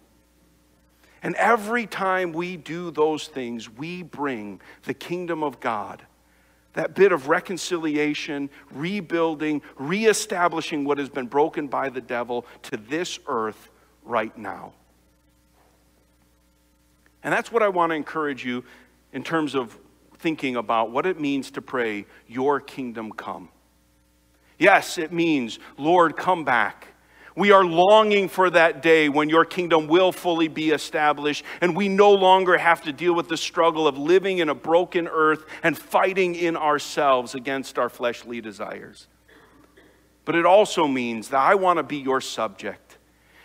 And 1.22 1.34
every 1.36 1.86
time 1.86 2.32
we 2.32 2.56
do 2.56 2.90
those 2.90 3.28
things, 3.28 3.70
we 3.70 4.02
bring 4.02 4.60
the 4.82 4.92
kingdom 4.92 5.42
of 5.42 5.58
God, 5.58 6.02
that 6.74 6.94
bit 6.94 7.12
of 7.12 7.28
reconciliation, 7.28 8.50
rebuilding, 8.70 9.62
reestablishing 9.76 10.84
what 10.84 10.98
has 10.98 11.08
been 11.08 11.26
broken 11.26 11.66
by 11.66 11.88
the 11.88 12.02
devil 12.02 12.44
to 12.64 12.76
this 12.76 13.18
earth 13.26 13.70
right 14.04 14.36
now. 14.36 14.74
And 17.22 17.32
that's 17.32 17.50
what 17.50 17.62
I 17.62 17.68
want 17.68 17.90
to 17.90 17.96
encourage 17.96 18.44
you 18.44 18.64
in 19.14 19.22
terms 19.22 19.54
of 19.54 19.78
thinking 20.24 20.56
about 20.56 20.90
what 20.90 21.04
it 21.04 21.20
means 21.20 21.50
to 21.50 21.60
pray, 21.60 22.06
Your 22.26 22.58
kingdom 22.58 23.12
come. 23.12 23.50
Yes, 24.58 24.96
it 24.96 25.12
means, 25.12 25.58
Lord, 25.76 26.16
come 26.16 26.46
back. 26.46 26.88
We 27.37 27.52
are 27.52 27.62
longing 27.62 28.30
for 28.30 28.48
that 28.48 28.80
day 28.80 29.10
when 29.10 29.28
your 29.28 29.44
kingdom 29.44 29.87
will 29.87 30.12
fully 30.12 30.48
be 30.48 30.70
established, 30.70 31.44
and 31.60 31.76
we 31.76 31.90
no 31.90 32.10
longer 32.10 32.56
have 32.56 32.80
to 32.84 32.92
deal 32.92 33.12
with 33.12 33.28
the 33.28 33.37
struggle 33.37 33.87
of 33.87 33.98
living 33.98 34.38
in 34.38 34.48
a 34.48 34.54
broken 34.54 35.08
earth 35.08 35.44
and 35.62 35.76
fighting 35.76 36.34
in 36.34 36.56
ourselves 36.56 37.34
against 37.34 37.78
our 37.78 37.90
fleshly 37.90 38.40
desires. 38.40 39.08
But 40.24 40.37
it 40.37 40.46
also 40.46 40.87
means 40.87 41.28
that 41.28 41.40
I 41.40 41.54
want 41.56 41.76
to 41.76 41.82
be 41.82 41.98
your 41.98 42.22
subject, 42.22 42.96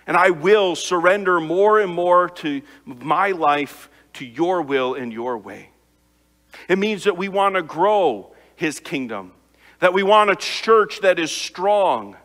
and 0.08 0.16
I 0.16 0.30
will 0.30 0.78
surrender 0.78 1.42
more 1.42 1.82
and 1.82 1.94
more 1.94 2.30
to 2.30 2.62
my 2.86 3.32
life 3.32 3.90
to 4.14 4.26
your 4.26 4.62
will 4.62 4.94
and 4.94 5.12
your 5.12 5.38
way. 5.38 5.72
It 6.68 6.80
means 6.80 7.04
that 7.04 7.18
we 7.18 7.30
want 7.30 7.56
to 7.56 7.62
grow 7.62 8.34
his 8.56 8.80
kingdom, 8.80 9.34
that 9.80 9.94
we 9.94 10.04
want 10.04 10.30
a 10.30 10.36
church 10.36 11.02
that 11.02 11.20
is 11.20 11.32
strong, 11.32 12.18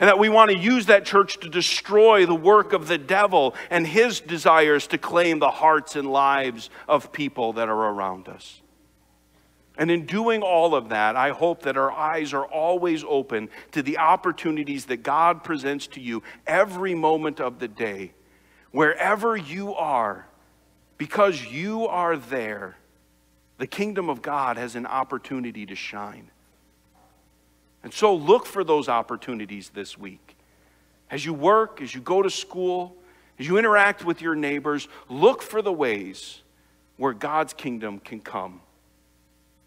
and 0.00 0.08
that 0.08 0.18
we 0.18 0.28
want 0.28 0.50
to 0.50 0.56
use 0.56 0.86
that 0.86 1.04
church 1.04 1.40
to 1.40 1.48
destroy 1.48 2.24
the 2.24 2.34
work 2.34 2.72
of 2.72 2.88
the 2.88 2.98
devil 2.98 3.54
and 3.70 3.86
his 3.86 4.20
desires 4.20 4.86
to 4.88 4.98
claim 4.98 5.38
the 5.38 5.50
hearts 5.50 5.96
and 5.96 6.10
lives 6.10 6.70
of 6.88 7.12
people 7.12 7.54
that 7.54 7.68
are 7.68 7.90
around 7.90 8.28
us. 8.28 8.60
And 9.76 9.90
in 9.92 10.06
doing 10.06 10.42
all 10.42 10.74
of 10.74 10.88
that, 10.88 11.14
I 11.14 11.30
hope 11.30 11.62
that 11.62 11.76
our 11.76 11.92
eyes 11.92 12.32
are 12.32 12.44
always 12.44 13.04
open 13.06 13.48
to 13.72 13.82
the 13.82 13.98
opportunities 13.98 14.86
that 14.86 14.98
God 14.98 15.44
presents 15.44 15.86
to 15.88 16.00
you 16.00 16.22
every 16.46 16.94
moment 16.94 17.40
of 17.40 17.60
the 17.60 17.68
day, 17.68 18.12
wherever 18.72 19.36
you 19.36 19.74
are, 19.74 20.26
because 20.96 21.44
you 21.44 21.86
are 21.86 22.16
there 22.16 22.76
the 23.58 23.66
kingdom 23.66 24.08
of 24.08 24.22
God 24.22 24.56
has 24.56 24.74
an 24.76 24.86
opportunity 24.86 25.66
to 25.66 25.74
shine. 25.74 26.30
And 27.82 27.92
so 27.92 28.14
look 28.14 28.46
for 28.46 28.64
those 28.64 28.88
opportunities 28.88 29.70
this 29.70 29.98
week. 29.98 30.36
As 31.10 31.24
you 31.24 31.34
work, 31.34 31.80
as 31.82 31.94
you 31.94 32.00
go 32.00 32.22
to 32.22 32.30
school, 32.30 32.96
as 33.38 33.46
you 33.46 33.56
interact 33.58 34.04
with 34.04 34.20
your 34.20 34.34
neighbors, 34.34 34.88
look 35.08 35.42
for 35.42 35.62
the 35.62 35.72
ways 35.72 36.40
where 36.96 37.12
God's 37.12 37.52
kingdom 37.52 37.98
can 37.98 38.20
come. 38.20 38.60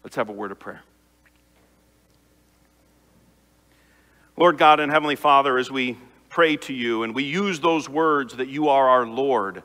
Let's 0.04 0.16
have 0.16 0.28
a 0.28 0.32
word 0.32 0.52
of 0.52 0.58
prayer. 0.58 0.82
Lord 4.36 4.58
God 4.58 4.80
and 4.80 4.90
Heavenly 4.90 5.16
Father, 5.16 5.58
as 5.58 5.70
we 5.70 5.98
pray 6.28 6.56
to 6.56 6.72
you 6.72 7.02
and 7.02 7.14
we 7.14 7.24
use 7.24 7.60
those 7.60 7.88
words 7.88 8.36
that 8.36 8.48
you 8.48 8.68
are 8.68 8.88
our 8.88 9.06
Lord, 9.06 9.62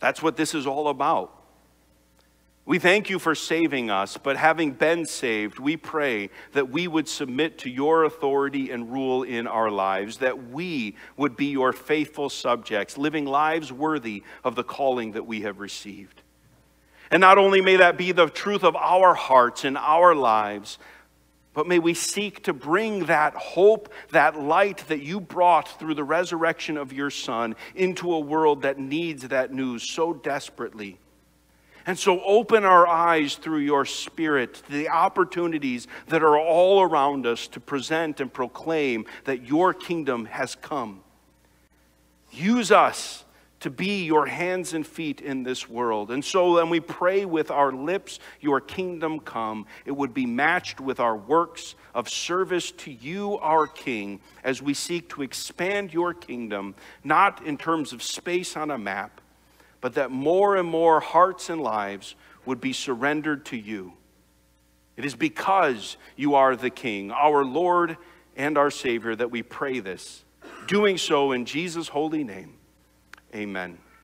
that's 0.00 0.22
what 0.22 0.36
this 0.36 0.54
is 0.54 0.66
all 0.66 0.88
about. 0.88 1.35
We 2.66 2.80
thank 2.80 3.08
you 3.10 3.20
for 3.20 3.36
saving 3.36 3.90
us, 3.90 4.16
but 4.16 4.36
having 4.36 4.72
been 4.72 5.06
saved, 5.06 5.60
we 5.60 5.76
pray 5.76 6.30
that 6.52 6.68
we 6.68 6.88
would 6.88 7.06
submit 7.06 7.58
to 7.58 7.70
your 7.70 8.02
authority 8.02 8.72
and 8.72 8.92
rule 8.92 9.22
in 9.22 9.46
our 9.46 9.70
lives, 9.70 10.18
that 10.18 10.50
we 10.50 10.96
would 11.16 11.36
be 11.36 11.46
your 11.46 11.72
faithful 11.72 12.28
subjects, 12.28 12.98
living 12.98 13.24
lives 13.24 13.72
worthy 13.72 14.24
of 14.42 14.56
the 14.56 14.64
calling 14.64 15.12
that 15.12 15.28
we 15.28 15.42
have 15.42 15.60
received. 15.60 16.22
And 17.12 17.20
not 17.20 17.38
only 17.38 17.60
may 17.60 17.76
that 17.76 17.96
be 17.96 18.10
the 18.10 18.28
truth 18.28 18.64
of 18.64 18.74
our 18.74 19.14
hearts 19.14 19.64
and 19.64 19.78
our 19.78 20.12
lives, 20.12 20.78
but 21.54 21.68
may 21.68 21.78
we 21.78 21.94
seek 21.94 22.42
to 22.42 22.52
bring 22.52 23.04
that 23.04 23.34
hope, 23.34 23.92
that 24.10 24.40
light 24.40 24.78
that 24.88 25.02
you 25.02 25.20
brought 25.20 25.78
through 25.78 25.94
the 25.94 26.02
resurrection 26.02 26.76
of 26.76 26.92
your 26.92 27.10
Son 27.10 27.54
into 27.76 28.12
a 28.12 28.18
world 28.18 28.62
that 28.62 28.76
needs 28.76 29.28
that 29.28 29.52
news 29.52 29.88
so 29.88 30.12
desperately. 30.12 30.98
And 31.86 31.96
so 31.96 32.20
open 32.22 32.64
our 32.64 32.86
eyes 32.86 33.36
through 33.36 33.60
your 33.60 33.84
Spirit 33.84 34.54
to 34.54 34.72
the 34.72 34.88
opportunities 34.88 35.86
that 36.08 36.22
are 36.22 36.36
all 36.36 36.82
around 36.82 37.26
us 37.26 37.46
to 37.48 37.60
present 37.60 38.20
and 38.20 38.32
proclaim 38.32 39.06
that 39.24 39.46
your 39.46 39.72
kingdom 39.72 40.24
has 40.24 40.56
come. 40.56 41.00
Use 42.32 42.72
us 42.72 43.24
to 43.60 43.70
be 43.70 44.04
your 44.04 44.26
hands 44.26 44.74
and 44.74 44.86
feet 44.86 45.20
in 45.20 45.44
this 45.44 45.68
world. 45.68 46.10
And 46.10 46.24
so 46.24 46.54
when 46.54 46.70
we 46.70 46.80
pray 46.80 47.24
with 47.24 47.50
our 47.50 47.72
lips, 47.72 48.18
Your 48.40 48.60
kingdom 48.60 49.20
come, 49.20 49.66
it 49.86 49.92
would 49.92 50.12
be 50.12 50.26
matched 50.26 50.80
with 50.80 51.00
our 51.00 51.16
works 51.16 51.74
of 51.94 52.08
service 52.08 52.72
to 52.72 52.92
you, 52.92 53.38
our 53.38 53.66
King, 53.66 54.20
as 54.44 54.60
we 54.60 54.74
seek 54.74 55.08
to 55.10 55.22
expand 55.22 55.94
your 55.94 56.12
kingdom, 56.12 56.74
not 57.02 57.46
in 57.46 57.56
terms 57.56 57.92
of 57.92 58.02
space 58.02 58.56
on 58.56 58.70
a 58.70 58.78
map 58.78 59.20
but 59.80 59.94
that 59.94 60.10
more 60.10 60.56
and 60.56 60.68
more 60.68 61.00
hearts 61.00 61.50
and 61.50 61.60
lives 61.60 62.14
would 62.44 62.60
be 62.60 62.72
surrendered 62.72 63.44
to 63.46 63.56
you. 63.56 63.92
It 64.96 65.04
is 65.04 65.14
because 65.14 65.96
you 66.16 66.34
are 66.36 66.56
the 66.56 66.70
King, 66.70 67.10
our 67.10 67.44
Lord 67.44 67.96
and 68.36 68.56
our 68.56 68.70
Savior, 68.70 69.14
that 69.14 69.30
we 69.30 69.42
pray 69.42 69.80
this. 69.80 70.24
Doing 70.66 70.98
so 70.98 71.32
in 71.32 71.44
Jesus' 71.44 71.88
holy 71.88 72.24
name. 72.24 72.54
Amen. 73.34 73.78